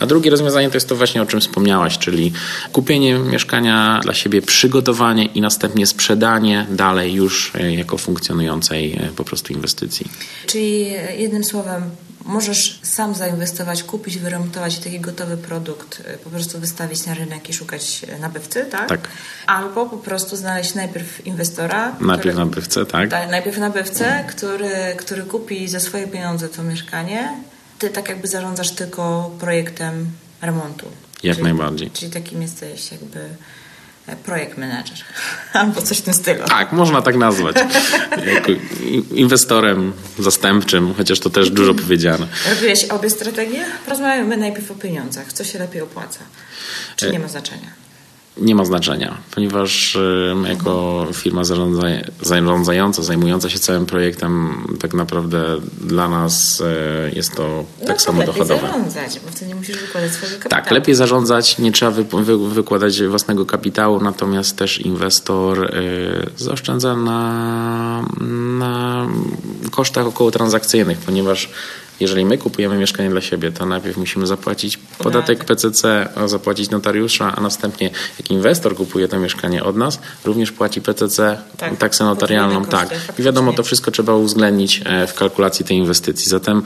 A 0.00 0.06
drugie 0.06 0.30
rozwiązanie 0.30 0.68
to 0.68 0.76
jest 0.76 0.88
to 0.88 0.96
właśnie, 0.96 1.22
o 1.22 1.26
czym 1.26 1.40
wspomniałaś, 1.40 1.98
czyli 1.98 2.32
kupienie 2.72 3.18
mieszkania 3.18 4.00
dla 4.02 4.14
siebie, 4.14 4.42
przygotowanie 4.42 5.24
i 5.24 5.40
następnie 5.40 5.86
sprzedanie 5.86 6.66
dalej 6.70 7.12
już 7.12 7.52
e, 7.54 7.74
jako 7.74 7.98
funkcjonującej 7.98 8.92
e, 8.92 9.08
po 9.16 9.24
prostu 9.24 9.52
inwestycji. 9.52 10.06
Czyli 10.46 10.86
jednym 11.18 11.44
słowem, 11.44 11.82
możesz 12.24 12.80
sam 12.82 13.14
zainwestować, 13.14 13.82
kupić, 13.82 14.18
wyremontować 14.18 14.78
taki 14.78 15.00
gotowy 15.00 15.36
produkt, 15.36 16.02
y, 16.14 16.18
po 16.18 16.30
prostu 16.30 16.60
wystawić 16.60 17.06
na 17.06 17.14
rynek 17.14 17.50
i 17.50 17.52
szukać 17.52 18.02
y, 18.16 18.18
nabywcy, 18.18 18.64
tak? 18.64 18.88
Tak. 18.88 19.08
Albo 19.46 19.86
po 19.86 19.96
prostu 19.96 20.36
znaleźć 20.36 20.74
najpierw 20.74 21.26
inwestora. 21.26 21.96
Najpierw 22.00 22.18
który, 22.20 22.34
nabywcę, 22.34 22.86
tak? 22.86 23.10
tak? 23.10 23.30
Najpierw 23.30 23.58
nabywcę, 23.58 24.24
który, 24.28 24.70
który 24.96 25.22
kupi 25.22 25.68
za 25.68 25.80
swoje 25.80 26.06
pieniądze 26.06 26.48
to 26.48 26.62
mieszkanie. 26.62 27.42
Ty 27.78 27.90
tak 27.90 28.08
jakby 28.08 28.28
zarządzasz 28.28 28.70
tylko 28.70 29.30
projektem 29.40 30.10
remontu. 30.42 30.86
Jak 31.22 31.36
czyli, 31.36 31.44
najbardziej. 31.44 31.90
Czyli 31.90 32.12
takim 32.12 32.42
jesteś 32.42 32.92
jakby 32.92 33.28
projekt 34.16 34.58
manager 34.58 34.96
albo 35.52 35.82
coś 35.82 35.98
w 35.98 36.02
tym 36.02 36.14
stylu. 36.14 36.44
Tak, 36.48 36.72
można 36.72 37.02
tak 37.02 37.16
nazwać. 37.16 37.56
inwestorem 39.14 39.92
zastępczym, 40.18 40.94
chociaż 40.94 41.20
to 41.20 41.30
też 41.30 41.50
dużo 41.50 41.74
powiedziane. 41.74 42.26
Robiłeś 42.50 42.84
obie 42.84 43.10
strategie? 43.10 43.64
Porozmawiamy 43.84 44.36
najpierw 44.36 44.70
o 44.70 44.74
pieniądzach. 44.74 45.32
Co 45.32 45.44
się 45.44 45.58
lepiej 45.58 45.82
opłaca? 45.82 46.20
Czy 46.96 47.08
e, 47.08 47.12
nie 47.12 47.18
ma 47.18 47.28
znaczenia? 47.28 47.79
Nie 48.40 48.54
ma 48.54 48.64
znaczenia, 48.64 49.18
ponieważ 49.34 49.98
my 50.34 50.48
jako 50.48 51.06
firma 51.12 51.42
zarządzająca, 52.22 53.02
zajmująca 53.02 53.50
się 53.50 53.58
całym 53.58 53.86
projektem, 53.86 54.54
tak 54.80 54.94
naprawdę 54.94 55.44
dla 55.80 56.08
nas 56.08 56.62
e, 56.66 57.10
jest 57.10 57.34
to 57.36 57.64
no 57.80 57.86
tak 57.86 58.02
samo 58.02 58.22
dochodowe. 58.22 58.54
Lepiej 58.54 58.70
zarządzać, 58.70 59.20
bo 59.24 59.30
wtedy 59.30 59.46
nie 59.46 59.54
musisz 59.54 59.78
wykładać 59.78 60.12
swojego 60.12 60.38
kapitału. 60.38 60.62
Tak, 60.62 60.70
lepiej 60.70 60.94
zarządzać, 60.94 61.58
nie 61.58 61.72
trzeba 61.72 61.90
wy, 61.90 62.04
wy, 62.04 62.48
wykładać 62.48 63.02
własnego 63.02 63.46
kapitału, 63.46 64.00
natomiast 64.00 64.56
też 64.56 64.80
inwestor 64.80 65.64
y, 65.64 66.30
zaoszczędza 66.36 66.96
na, 66.96 68.06
na 68.58 69.08
kosztach 69.70 70.06
około 70.06 70.30
transakcyjnych, 70.30 70.98
ponieważ 70.98 71.50
jeżeli 72.00 72.24
my 72.24 72.38
kupujemy 72.38 72.78
mieszkanie 72.78 73.10
dla 73.10 73.20
siebie, 73.20 73.52
to 73.52 73.66
najpierw 73.66 73.96
musimy 73.96 74.26
zapłacić 74.26 74.76
podatek 74.98 75.44
PCC, 75.44 76.08
zapłacić 76.26 76.70
notariusza, 76.70 77.36
a 77.36 77.40
następnie 77.40 77.90
jak 78.18 78.30
inwestor 78.30 78.76
kupuje 78.76 79.08
to 79.08 79.18
mieszkanie 79.18 79.64
od 79.64 79.76
nas, 79.76 80.00
również 80.24 80.52
płaci 80.52 80.80
PCC, 80.80 81.38
tak, 81.56 81.76
taksę 81.76 82.04
notarialną. 82.04 82.64
Tak. 82.64 82.88
I 83.18 83.22
wiadomo, 83.22 83.52
to 83.52 83.62
wszystko 83.62 83.90
trzeba 83.90 84.14
uwzględnić 84.14 84.82
e, 84.84 85.06
w 85.06 85.14
kalkulacji 85.14 85.64
tej 85.64 85.76
inwestycji. 85.76 86.28
Zatem 86.28 86.62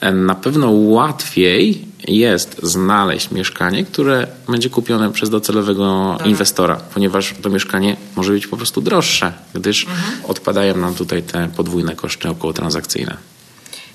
e, 0.00 0.12
na 0.12 0.34
pewno 0.34 0.70
łatwiej 0.70 1.84
jest 2.08 2.60
znaleźć 2.62 3.30
mieszkanie, 3.30 3.84
które 3.84 4.26
będzie 4.48 4.70
kupione 4.70 5.12
przez 5.12 5.30
docelowego 5.30 6.14
tak. 6.18 6.26
inwestora, 6.26 6.76
ponieważ 6.94 7.34
to 7.42 7.50
mieszkanie 7.50 7.96
może 8.16 8.32
być 8.32 8.46
po 8.46 8.56
prostu 8.56 8.80
droższe, 8.80 9.32
gdyż 9.54 9.84
mhm. 9.84 10.24
odpadają 10.24 10.76
nam 10.76 10.94
tutaj 10.94 11.22
te 11.22 11.48
podwójne 11.56 11.96
koszty 11.96 12.28
około 12.28 12.52
transakcyjne. 12.52 13.33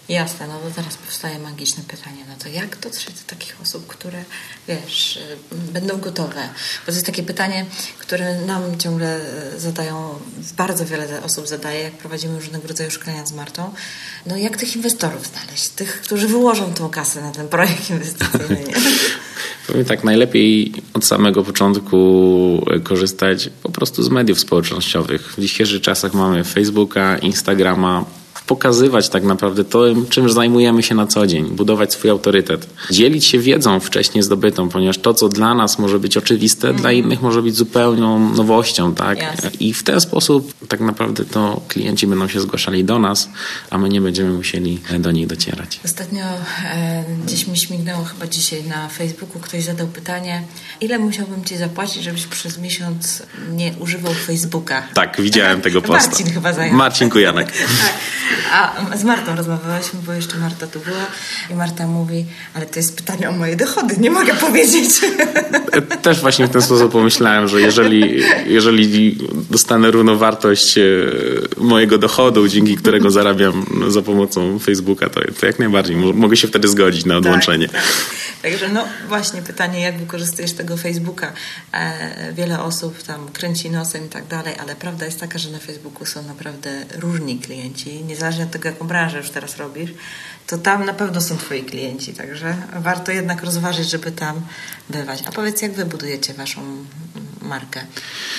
Jasne, 0.10 0.48
no 0.48 0.54
to 0.54 0.76
teraz 0.76 0.98
powstaje 0.98 1.40
magiczne 1.40 1.84
pytanie, 1.88 2.26
no 2.30 2.36
to 2.44 2.50
jak 2.50 2.80
dotrzeć 2.80 3.16
do 3.16 3.22
takich 3.28 3.62
osób, 3.62 3.88
które, 3.88 4.24
wiesz, 4.68 5.18
y, 5.18 5.72
będą 5.74 5.98
gotowe? 5.98 6.50
Bo 6.80 6.86
to 6.86 6.92
jest 6.92 7.06
takie 7.06 7.24
pytanie, 7.24 7.66
które 8.00 8.42
nam 8.42 8.78
ciągle 8.80 9.20
zadają, 9.58 10.20
bardzo 10.58 10.86
wiele 10.86 11.24
osób 11.24 11.48
zadaje, 11.48 11.84
jak 11.84 11.94
prowadzimy 11.94 12.40
różnego 12.40 12.68
rodzaju 12.68 12.92
szkolenia 12.92 13.26
z 13.26 13.34
Martą. 13.34 13.74
No 14.26 14.38
jak 14.38 14.58
tych 14.58 14.76
inwestorów 14.76 15.28
znaleźć? 15.28 15.70
Tych, 15.70 16.02
którzy 16.02 16.28
wyłożą 16.28 16.74
tą 16.74 16.90
kasę 16.90 17.22
na 17.22 17.32
ten 17.32 17.48
projekt 17.48 17.90
inwestycyjny? 17.90 18.64
Powiem 19.68 19.86
tak, 19.86 20.04
najlepiej 20.04 20.74
od 20.94 21.06
samego 21.06 21.44
początku 21.44 22.66
korzystać 22.84 23.50
po 23.64 23.72
prostu 23.72 24.04
z 24.04 24.10
mediów 24.10 24.40
społecznościowych. 24.40 25.34
W 25.38 25.42
dzisiejszych 25.42 25.82
czasach 25.82 26.14
mamy 26.14 26.44
Facebooka, 26.44 27.18
Instagrama, 27.18 28.06
pokazywać 28.50 29.10
tak 29.10 29.24
naprawdę 29.24 29.64
to, 29.64 29.84
czym 30.10 30.30
zajmujemy 30.30 30.84
się 30.84 30.96
na 30.96 31.08
co 31.08 31.28
dzień, 31.28 31.46
budować 31.46 31.94
swój 31.94 32.10
autorytet, 32.10 32.68
dzielić 32.92 33.26
się 33.26 33.40
wiedzą 33.40 33.80
wcześniej 33.80 34.24
zdobytą, 34.24 34.70
ponieważ 34.70 34.98
to, 34.98 35.14
co 35.14 35.30
dla 35.30 35.54
nas 35.54 35.80
może 35.80 36.00
być 36.00 36.18
oczywiste, 36.18 36.68
mm. 36.68 36.82
dla 36.82 36.92
innych 36.92 37.22
może 37.22 37.42
być 37.42 37.56
zupełną 37.56 38.34
nowością, 38.34 38.96
tak? 38.96 39.18
I 39.60 39.74
w 39.74 39.84
ten 39.84 40.02
sposób 40.02 40.54
tak 40.68 40.80
naprawdę 40.80 41.26
to 41.26 41.62
klienci 41.68 42.08
będą 42.08 42.28
się 42.28 42.40
zgłaszali 42.40 42.84
do 42.84 43.00
nas, 43.00 43.30
a 43.70 43.78
my 43.78 43.90
nie 43.90 44.02
będziemy 44.02 44.30
musieli 44.30 44.80
do 45.00 45.12
nich 45.12 45.28
docierać. 45.28 45.80
Ostatnio 45.86 46.24
e, 46.24 47.04
gdzieś 47.26 47.48
mi 47.48 47.58
śmignęło 47.58 48.04
chyba 48.04 48.28
dzisiaj 48.28 48.64
na 48.64 48.88
Facebooku, 48.88 49.40
ktoś 49.42 49.64
zadał 49.64 49.88
pytanie, 49.88 50.44
ile 50.82 51.00
musiałbym 51.00 51.46
ci 51.46 51.58
zapłacić, 51.58 52.04
żebyś 52.04 52.26
przez 52.26 52.58
miesiąc 52.58 53.24
nie 53.52 53.74
używał 53.80 54.14
Facebooka? 54.14 54.84
Tak, 54.94 55.22
widziałem 55.22 55.62
tego 55.62 55.82
posta. 55.92 56.10
Marcin 56.10 56.34
chyba 56.34 56.54
zajął. 56.54 56.76
Marcin 56.76 57.10
Kujanek. 57.10 57.52
tak. 57.86 57.94
A 58.52 58.98
z 58.98 59.04
Martą 59.04 59.36
rozmawiałyśmy, 59.36 60.00
bo 60.06 60.14
jeszcze 60.14 60.38
Marta 60.38 60.68
tu 60.68 60.80
była 60.80 61.06
i 61.50 61.54
Marta 61.54 61.88
mówi, 61.88 62.26
ale 62.54 62.66
to 62.66 62.80
jest 62.80 62.96
pytanie 62.96 63.30
o 63.30 63.32
moje 63.32 63.56
dochody, 63.56 63.96
nie 63.98 64.12
mogę 64.12 64.34
powiedzieć. 64.48 64.90
Też 66.02 66.22
właśnie 66.22 66.48
w 66.48 66.50
ten 66.50 66.62
sposób 66.62 66.92
pomyślałem, 66.92 67.48
że 67.48 67.62
jeżeli, 67.62 68.22
jeżeli 68.46 69.18
dostanę 69.50 69.92
równowartość 69.92 70.78
e, 70.78 70.84
mojego 71.58 71.98
dochodu, 71.98 72.48
dzięki 72.48 72.78
którego 72.78 73.12
zarabiam 73.12 73.66
za 73.88 74.02
pomocą 74.02 74.60
Facebooka, 74.60 75.10
to, 75.10 75.22
to 75.40 75.46
jak 75.46 75.60
najbardziej 75.60 75.96
mogę 75.96 76.38
się 76.38 76.48
wtedy 76.48 76.68
zgodzić 76.68 77.06
na 77.06 77.18
odłączenie. 77.18 77.68
Tak, 77.68 77.82
tak. 77.82 78.30
Także 78.42 78.70
no 78.70 78.86
właśnie 79.08 79.42
pytanie, 79.42 79.82
jak 79.82 79.98
wykorzystujesz 79.98 80.54
tego 80.54 80.78
Facebooka. 80.78 81.34
E, 81.74 82.34
wiele 82.34 82.60
osób 82.60 83.04
tam 83.04 83.28
kręci 83.28 83.70
nosem 83.70 84.06
i 84.06 84.10
tak 84.10 84.28
dalej, 84.28 84.54
ale 84.60 84.76
prawda 84.76 85.06
jest 85.06 85.20
taka, 85.20 85.40
że 85.40 85.50
na 85.50 85.60
Facebooku 85.60 86.06
są 86.06 86.24
naprawdę 86.24 86.86
różni 86.96 87.40
klienci, 87.40 88.04
niezależnie 88.04 88.29
niezależnie 88.30 88.46
od 88.46 88.52
tego, 88.52 88.70
jaką 88.70 88.88
branżę 88.88 89.18
już 89.18 89.30
teraz 89.30 89.58
robisz, 89.58 89.92
to 90.50 90.58
tam 90.58 90.86
na 90.86 90.94
pewno 90.94 91.22
są 91.22 91.38
Twoi 91.38 91.64
klienci, 91.64 92.14
także 92.14 92.56
warto 92.80 93.12
jednak 93.12 93.44
rozważyć, 93.44 93.90
żeby 93.90 94.12
tam 94.12 94.42
bywać. 94.90 95.24
A 95.28 95.32
powiedz, 95.32 95.62
jak 95.62 95.74
Wy 95.74 95.86
budujecie 95.86 96.34
Waszą 96.34 96.62
markę? 97.42 97.86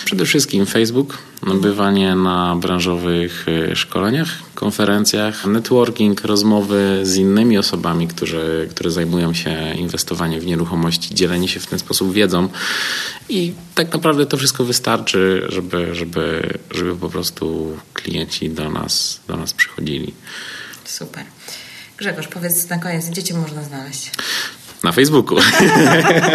Przede 0.04 0.24
wszystkim 0.24 0.66
Facebook, 0.66 1.18
bywanie 1.42 2.14
na 2.14 2.56
branżowych 2.56 3.46
e, 3.70 3.76
szkoleniach, 3.76 4.28
konferencjach, 4.54 5.46
networking, 5.46 6.20
rozmowy 6.24 7.00
z 7.02 7.16
innymi 7.16 7.58
osobami, 7.58 8.08
którzy, 8.08 8.68
które 8.70 8.90
zajmują 8.90 9.34
się 9.34 9.74
inwestowaniem 9.74 10.40
w 10.40 10.46
nieruchomości, 10.46 11.14
dzielenie 11.14 11.48
się 11.48 11.60
w 11.60 11.66
ten 11.66 11.78
sposób 11.78 12.12
wiedzą 12.12 12.48
i 13.28 13.52
tak 13.74 13.92
naprawdę 13.92 14.26
to 14.26 14.36
wszystko 14.36 14.64
wystarczy, 14.64 15.46
żeby, 15.48 15.94
żeby, 15.94 16.58
żeby 16.70 16.96
po 16.96 17.08
prostu 17.08 17.76
klienci 17.94 18.50
do 18.50 18.70
nas, 18.70 19.20
do 19.28 19.36
nas 19.36 19.52
przychodzili. 19.52 20.14
Super. 20.84 21.24
Grzegorz, 22.00 22.28
powiedz 22.28 22.68
na 22.68 22.78
koniec, 22.78 23.08
gdzie 23.08 23.22
Cię 23.22 23.34
można 23.34 23.62
znaleźć? 23.62 24.10
Na 24.82 24.92
Facebooku. 24.92 25.38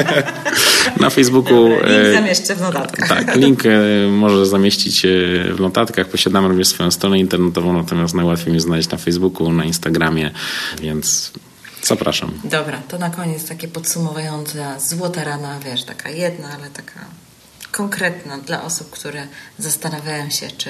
na 0.99 1.09
Facebooku. 1.09 1.69
Dobra, 1.69 1.87
link 1.87 2.05
e, 2.05 2.13
zamieszczę 2.13 2.55
w 2.55 2.61
notatkach. 2.61 3.09
Tak, 3.09 3.35
link 3.35 3.65
e, 3.65 3.69
może 4.09 4.45
zamieścić 4.45 5.05
e, 5.05 5.09
w 5.53 5.59
notatkach. 5.59 6.07
Posiadamy 6.07 6.47
również 6.47 6.67
swoją 6.67 6.91
stronę 6.91 7.19
internetową, 7.19 7.73
natomiast 7.73 8.13
najłatwiej 8.13 8.51
mnie 8.51 8.61
znaleźć 8.61 8.89
na 8.89 8.97
Facebooku, 8.97 9.51
na 9.51 9.65
Instagramie, 9.65 10.31
więc 10.81 11.31
zapraszam. 11.83 12.31
Dobra, 12.43 12.81
to 12.87 12.97
na 12.97 13.09
koniec 13.09 13.47
takie 13.47 13.67
podsumowujące 13.67 14.75
złota 14.79 15.23
rana, 15.23 15.59
wiesz, 15.59 15.83
taka 15.83 16.09
jedna, 16.09 16.49
ale 16.59 16.69
taka 16.69 16.99
konkretna 17.71 18.37
dla 18.37 18.63
osób, 18.63 18.89
które 18.89 19.27
zastanawiają 19.57 20.29
się, 20.29 20.47
czy, 20.57 20.69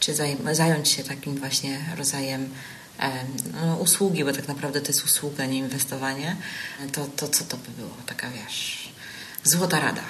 czy 0.00 0.14
zająć 0.52 0.88
się 0.88 1.04
takim 1.04 1.34
właśnie 1.34 1.78
rodzajem 1.98 2.48
no, 3.52 3.76
usługi, 3.76 4.24
bo 4.24 4.32
tak 4.32 4.48
naprawdę 4.48 4.80
to 4.80 4.88
jest 4.88 5.04
usługa, 5.04 5.46
nie 5.46 5.58
inwestowanie, 5.58 6.36
to, 6.92 7.06
to 7.16 7.28
co 7.28 7.44
to 7.44 7.56
by 7.56 7.82
było? 7.82 7.96
Taka 8.06 8.30
wiesz, 8.30 8.88
złota 9.44 9.80
rada. 9.80 10.02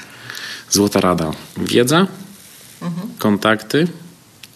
Złota 0.70 1.00
rada. 1.00 1.30
Wiedza, 1.56 2.06
mhm. 2.82 3.08
kontakty 3.18 3.88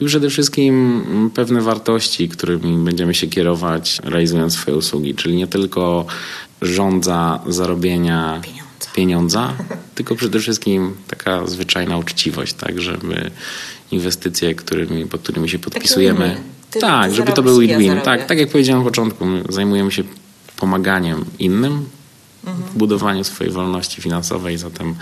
i 0.01 0.07
przede 0.07 0.31
wszystkim 0.31 1.31
pewne 1.35 1.61
wartości, 1.61 2.29
którymi 2.29 2.85
będziemy 2.85 3.15
się 3.15 3.27
kierować 3.27 4.01
realizując 4.05 4.55
swoje 4.55 4.77
usługi, 4.77 5.15
czyli 5.15 5.37
nie 5.37 5.47
tylko 5.47 6.07
rządza 6.63 7.41
zarobienia 7.47 8.41
pieniądza, 8.45 8.91
pieniądza 8.95 9.55
tylko 9.95 10.17
przede 10.17 10.41
wszystkim 10.41 10.97
taka 11.09 11.47
zwyczajna 11.47 11.99
uczciwość, 11.99 12.55
tak, 12.55 12.81
żeby 12.81 13.31
inwestycje, 13.91 14.55
którymi, 14.55 15.07
pod 15.07 15.23
którymi 15.23 15.49
się 15.49 15.59
podpisujemy, 15.59 16.41
ty, 16.71 16.81
tak, 16.81 17.11
ty 17.11 17.17
żeby 17.17 17.33
to 17.33 17.43
był 17.43 17.59
win-win. 17.59 17.97
Ja 17.97 18.01
tak, 18.01 18.27
tak 18.27 18.39
jak 18.39 18.51
powiedziałem 18.51 18.83
na 18.83 18.91
początku, 18.91 19.25
zajmujemy 19.49 19.93
się 19.93 20.03
pomaganiem 20.57 21.25
innym 21.39 21.89
mhm. 22.47 22.69
w 22.71 22.77
budowaniu 22.77 23.25
swojej 23.25 23.53
wolności 23.53 24.03
finansowej, 24.03 24.59
zatem 24.59 24.95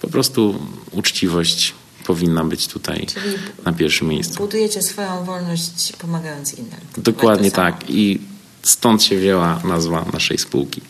po 0.00 0.08
prostu 0.08 0.66
uczciwość 0.92 1.74
powinna 2.06 2.44
być 2.44 2.68
tutaj 2.68 3.06
Czyli 3.06 3.36
na 3.64 3.72
pierwszym 3.72 4.08
miejscu. 4.08 4.36
Budujecie 4.36 4.82
swoją 4.82 5.24
wolność 5.24 5.92
pomagając 5.98 6.54
innym. 6.54 6.80
Dokładnie 6.96 7.50
tak. 7.50 7.84
I 7.88 8.20
stąd 8.62 9.02
się 9.02 9.16
wzięła 9.16 9.60
nazwa 9.64 10.04
naszej 10.12 10.38
spółki. 10.38 10.80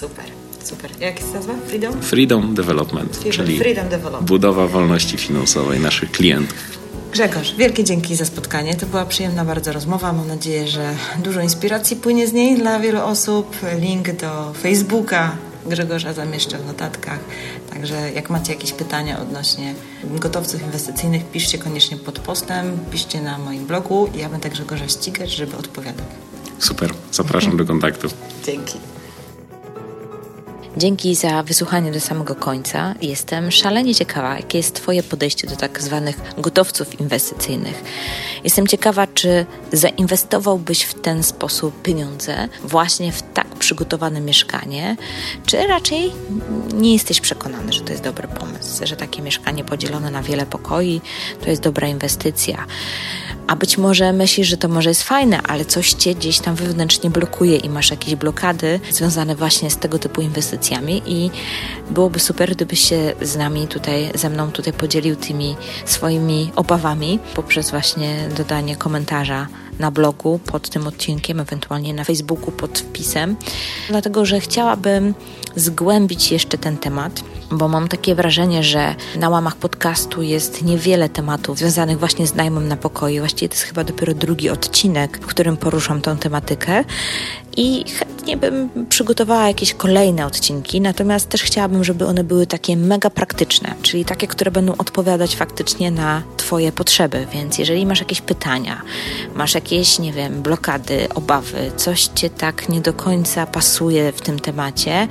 Super. 0.00 0.24
Super. 0.64 0.90
Jak 1.00 1.20
jest 1.20 1.34
nazwa? 1.34 1.54
Freedom? 1.68 2.02
Freedom 2.02 2.54
Development, 2.54 3.16
Freedom, 3.16 3.32
czyli 3.32 3.58
Freedom 3.58 3.88
Development. 3.88 4.28
budowa 4.28 4.66
wolności 4.66 5.18
finansowej 5.18 5.80
naszych 5.80 6.10
klientów. 6.10 6.81
Grzegorz, 7.12 7.54
wielkie 7.54 7.84
dzięki 7.84 8.16
za 8.16 8.24
spotkanie. 8.24 8.74
To 8.74 8.86
była 8.86 9.04
przyjemna 9.04 9.44
bardzo 9.44 9.72
rozmowa. 9.72 10.12
Mam 10.12 10.28
nadzieję, 10.28 10.68
że 10.68 10.94
dużo 11.18 11.40
inspiracji 11.40 11.96
płynie 11.96 12.26
z 12.26 12.32
niej 12.32 12.58
dla 12.58 12.80
wielu 12.80 13.00
osób. 13.00 13.56
Link 13.78 14.12
do 14.12 14.52
Facebooka 14.52 15.36
Grzegorza 15.66 16.12
zamieszczę 16.12 16.58
w 16.58 16.66
notatkach. 16.66 17.18
Także 17.72 18.12
jak 18.12 18.30
macie 18.30 18.52
jakieś 18.52 18.72
pytania 18.72 19.20
odnośnie 19.20 19.74
gotowców 20.04 20.62
inwestycyjnych, 20.62 21.30
piszcie 21.30 21.58
koniecznie 21.58 21.96
pod 21.96 22.18
postem, 22.18 22.78
piszcie 22.90 23.20
na 23.20 23.38
moim 23.38 23.66
blogu 23.66 24.10
i 24.14 24.18
ja 24.18 24.28
będę 24.28 24.50
Grzegorza 24.50 24.88
ścigać, 24.88 25.30
żeby 25.30 25.56
odpowiadał. 25.56 26.06
Super, 26.58 26.90
zapraszam 27.12 27.56
do 27.56 27.64
kontaktu. 27.64 28.08
Dzięki. 28.46 28.78
Dzięki 30.76 31.14
za 31.14 31.42
wysłuchanie 31.42 31.92
do 31.92 32.00
samego 32.00 32.34
końca. 32.34 32.94
Jestem 33.02 33.50
szalenie 33.50 33.94
ciekawa, 33.94 34.36
jakie 34.36 34.58
jest 34.58 34.74
Twoje 34.74 35.02
podejście 35.02 35.48
do 35.48 35.56
tak 35.56 35.80
zwanych 35.80 36.16
gotowców 36.38 37.00
inwestycyjnych. 37.00 37.82
Jestem 38.44 38.66
ciekawa, 38.66 39.06
czy 39.22 39.46
zainwestowałbyś 39.72 40.82
w 40.82 41.00
ten 41.00 41.22
sposób 41.22 41.82
pieniądze 41.82 42.48
właśnie 42.64 43.12
w 43.12 43.22
tak 43.22 43.46
przygotowane 43.46 44.20
mieszkanie, 44.20 44.96
czy 45.46 45.66
raczej 45.66 46.12
nie 46.74 46.92
jesteś 46.92 47.20
przekonany, 47.20 47.72
że 47.72 47.80
to 47.80 47.92
jest 47.92 48.04
dobry 48.04 48.28
pomysł, 48.28 48.86
że 48.86 48.96
takie 48.96 49.22
mieszkanie 49.22 49.64
podzielone 49.64 50.10
na 50.10 50.22
wiele 50.22 50.46
pokoi 50.46 51.00
to 51.44 51.50
jest 51.50 51.62
dobra 51.62 51.88
inwestycja. 51.88 52.66
A 53.46 53.56
być 53.56 53.78
może 53.78 54.12
myślisz, 54.12 54.48
że 54.48 54.56
to 54.56 54.68
może 54.68 54.90
jest 54.90 55.02
fajne, 55.02 55.42
ale 55.42 55.64
coś 55.64 55.92
cię 55.92 56.14
gdzieś 56.14 56.38
tam 56.38 56.54
wewnętrznie 56.54 57.10
blokuje 57.10 57.56
i 57.56 57.68
masz 57.68 57.90
jakieś 57.90 58.14
blokady 58.14 58.80
związane 58.90 59.36
właśnie 59.36 59.70
z 59.70 59.76
tego 59.76 59.98
typu 59.98 60.20
inwestycjami 60.20 61.02
i 61.06 61.30
byłoby 61.90 62.20
super, 62.20 62.50
gdybyś 62.50 62.88
się 62.88 63.12
z 63.22 63.36
nami 63.36 63.68
tutaj, 63.68 64.10
ze 64.14 64.30
mną 64.30 64.52
tutaj 64.52 64.72
podzielił 64.72 65.16
tymi 65.16 65.56
swoimi 65.84 66.52
obawami 66.56 67.18
poprzez 67.34 67.70
właśnie 67.70 68.28
dodanie 68.36 68.76
komentarza 69.12 69.46
na 69.78 69.90
blogu 69.90 70.40
pod 70.46 70.70
tym 70.70 70.86
odcinkiem, 70.86 71.40
ewentualnie 71.40 71.94
na 71.94 72.04
Facebooku 72.04 72.52
pod 72.52 72.78
wpisem, 72.78 73.36
dlatego 73.88 74.26
że 74.26 74.40
chciałabym 74.40 75.14
zgłębić 75.56 76.32
jeszcze 76.32 76.58
ten 76.58 76.78
temat, 76.78 77.24
bo 77.50 77.68
mam 77.68 77.88
takie 77.88 78.14
wrażenie, 78.14 78.62
że 78.62 78.94
na 79.16 79.28
łamach 79.28 79.56
podcastu 79.56 80.22
jest 80.22 80.62
niewiele 80.62 81.08
tematów 81.08 81.58
związanych 81.58 81.98
właśnie 81.98 82.26
z 82.26 82.34
najmem 82.34 82.68
na 82.68 82.76
pokoju. 82.76 83.22
Właściwie 83.22 83.48
to 83.48 83.54
jest 83.54 83.64
chyba 83.64 83.84
dopiero 83.84 84.14
drugi 84.14 84.50
odcinek, 84.50 85.18
w 85.22 85.26
którym 85.26 85.56
poruszam 85.56 86.00
tą 86.00 86.16
tematykę 86.16 86.84
i 87.56 87.84
chętnie 87.90 88.36
bym 88.36 88.86
przygotowała 88.88 89.48
jakieś 89.48 89.74
kolejne 89.74 90.26
odcinki, 90.26 90.80
natomiast 90.80 91.28
też 91.28 91.42
chciałabym, 91.42 91.84
żeby 91.84 92.06
one 92.06 92.24
były 92.24 92.46
takie 92.46 92.76
mega 92.76 93.10
praktyczne, 93.10 93.74
czyli 93.82 94.04
takie, 94.04 94.26
które 94.26 94.50
będą 94.50 94.76
odpowiadać 94.76 95.36
faktycznie 95.36 95.90
na 95.90 96.22
Twoje 96.36 96.72
potrzeby. 96.72 97.26
Więc 97.32 97.58
jeżeli 97.58 97.86
masz 97.86 97.98
jakieś 97.98 98.20
pytania, 98.20 98.82
masz 99.34 99.54
jakieś, 99.54 99.98
nie 99.98 100.12
wiem, 100.12 100.42
blokady, 100.42 101.08
obawy, 101.14 101.72
coś 101.76 102.02
Cię 102.14 102.30
tak 102.30 102.68
nie 102.68 102.80
do 102.80 102.92
końca 102.92 103.46
pasuje 103.46 104.12
w 104.12 104.20
tym 104.20 104.40
temacie, 104.40 105.08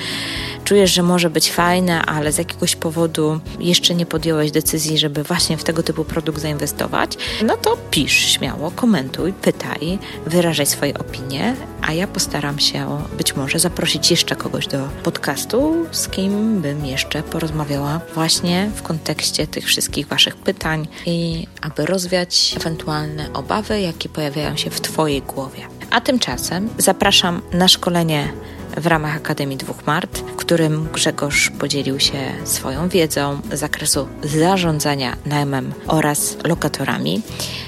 czujesz, 0.63 0.93
że 0.93 1.03
może 1.03 1.29
być 1.29 1.51
fajne, 1.51 2.01
ale 2.01 2.31
z 2.31 2.37
jakiegoś 2.37 2.75
powodu 2.75 3.39
jeszcze 3.59 3.95
nie 3.95 4.05
podjąłeś 4.05 4.51
decyzji, 4.51 4.97
żeby 4.97 5.23
właśnie 5.23 5.57
w 5.57 5.63
tego 5.63 5.83
typu 5.83 6.03
produkt 6.03 6.41
zainwestować, 6.41 7.17
no 7.45 7.57
to 7.57 7.77
pisz 7.91 8.13
śmiało, 8.13 8.71
komentuj, 8.71 9.33
pytaj, 9.33 9.99
wyrażaj 10.25 10.65
swoje 10.65 10.97
opinie, 10.97 11.55
a 11.81 11.93
ja 11.93 12.07
postaram 12.07 12.30
się 12.57 13.01
być 13.17 13.35
może 13.35 13.59
zaprosić 13.59 14.11
jeszcze 14.11 14.35
kogoś 14.35 14.67
do 14.67 14.89
podcastu, 15.03 15.85
z 15.91 16.07
kim 16.07 16.61
bym 16.61 16.85
jeszcze 16.85 17.23
porozmawiała 17.23 18.01
właśnie 18.13 18.71
w 18.75 18.81
kontekście 18.81 19.47
tych 19.47 19.65
wszystkich 19.65 20.07
Waszych 20.07 20.35
pytań 20.35 20.87
i 21.05 21.47
aby 21.61 21.85
rozwiać 21.85 22.53
ewentualne 22.57 23.33
obawy, 23.33 23.81
jakie 23.81 24.09
pojawiają 24.09 24.57
się 24.57 24.69
w 24.69 24.81
Twojej 24.81 25.21
głowie. 25.21 25.67
A 25.89 26.01
tymczasem 26.01 26.69
zapraszam 26.77 27.41
na 27.53 27.67
szkolenie 27.67 28.33
w 28.77 28.87
ramach 28.87 29.15
Akademii 29.15 29.57
Dwóch 29.57 29.85
Mart, 29.85 30.23
którym 30.41 30.87
Grzegorz 30.93 31.49
podzielił 31.49 31.99
się 31.99 32.17
swoją 32.43 32.89
wiedzą 32.89 33.41
z 33.53 33.59
zakresu 33.59 34.07
zarządzania 34.23 35.17
najmem 35.25 35.73
oraz 35.87 36.37
lokatorami. 36.43 37.21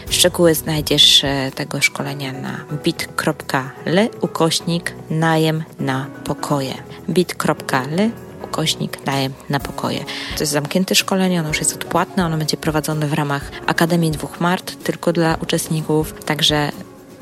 Szczegóły 0.10 0.56
znajdziesz 0.56 1.24
e, 1.24 1.52
tego 1.56 1.82
szkolenia 1.82 2.34
na 2.34 2.60
bit.ly 2.84 4.10
ukośnik 4.22 4.94
najem 5.10 5.64
na 5.80 6.06
pokoje. 6.24 6.74
bit.ly 7.10 8.12
ukośnik 8.44 9.06
najem 9.06 9.34
na 9.50 9.60
pokoje. 9.60 10.00
To 10.36 10.44
jest 10.44 10.52
zamknięte 10.52 10.96
szkolenie, 10.96 11.40
ono 11.40 11.48
już 11.48 11.60
jest 11.60 11.76
odpłatne, 11.76 12.26
ono 12.26 12.38
będzie 12.38 12.58
prowadzone 12.58 13.08
w 13.08 13.14
ramach 13.14 13.52
Akademii 13.68 14.12
Dwóch 14.12 14.40
Mart, 14.40 14.84
tylko 14.84 15.14
dla 15.14 15.36
uczestników, 15.42 16.14
także 16.26 16.72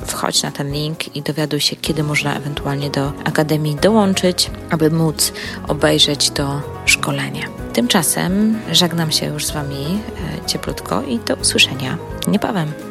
wchodź 0.05 0.43
na 0.43 0.51
ten 0.51 0.71
link 0.71 1.15
i 1.15 1.21
dowiaduj 1.21 1.59
się, 1.59 1.75
kiedy 1.75 2.03
można 2.03 2.35
ewentualnie 2.35 2.89
do 2.89 3.13
Akademii 3.23 3.75
dołączyć, 3.75 4.51
aby 4.69 4.91
móc 4.91 5.33
obejrzeć 5.67 6.29
to 6.29 6.61
szkolenie. 6.85 7.47
Tymczasem 7.73 8.59
żegnam 8.71 9.11
się 9.11 9.25
już 9.25 9.45
z 9.45 9.51
Wami 9.51 9.99
e, 10.45 10.45
cieplutko 10.45 11.01
i 11.01 11.19
do 11.19 11.35
usłyszenia 11.35 11.97
niebawem. 12.27 12.90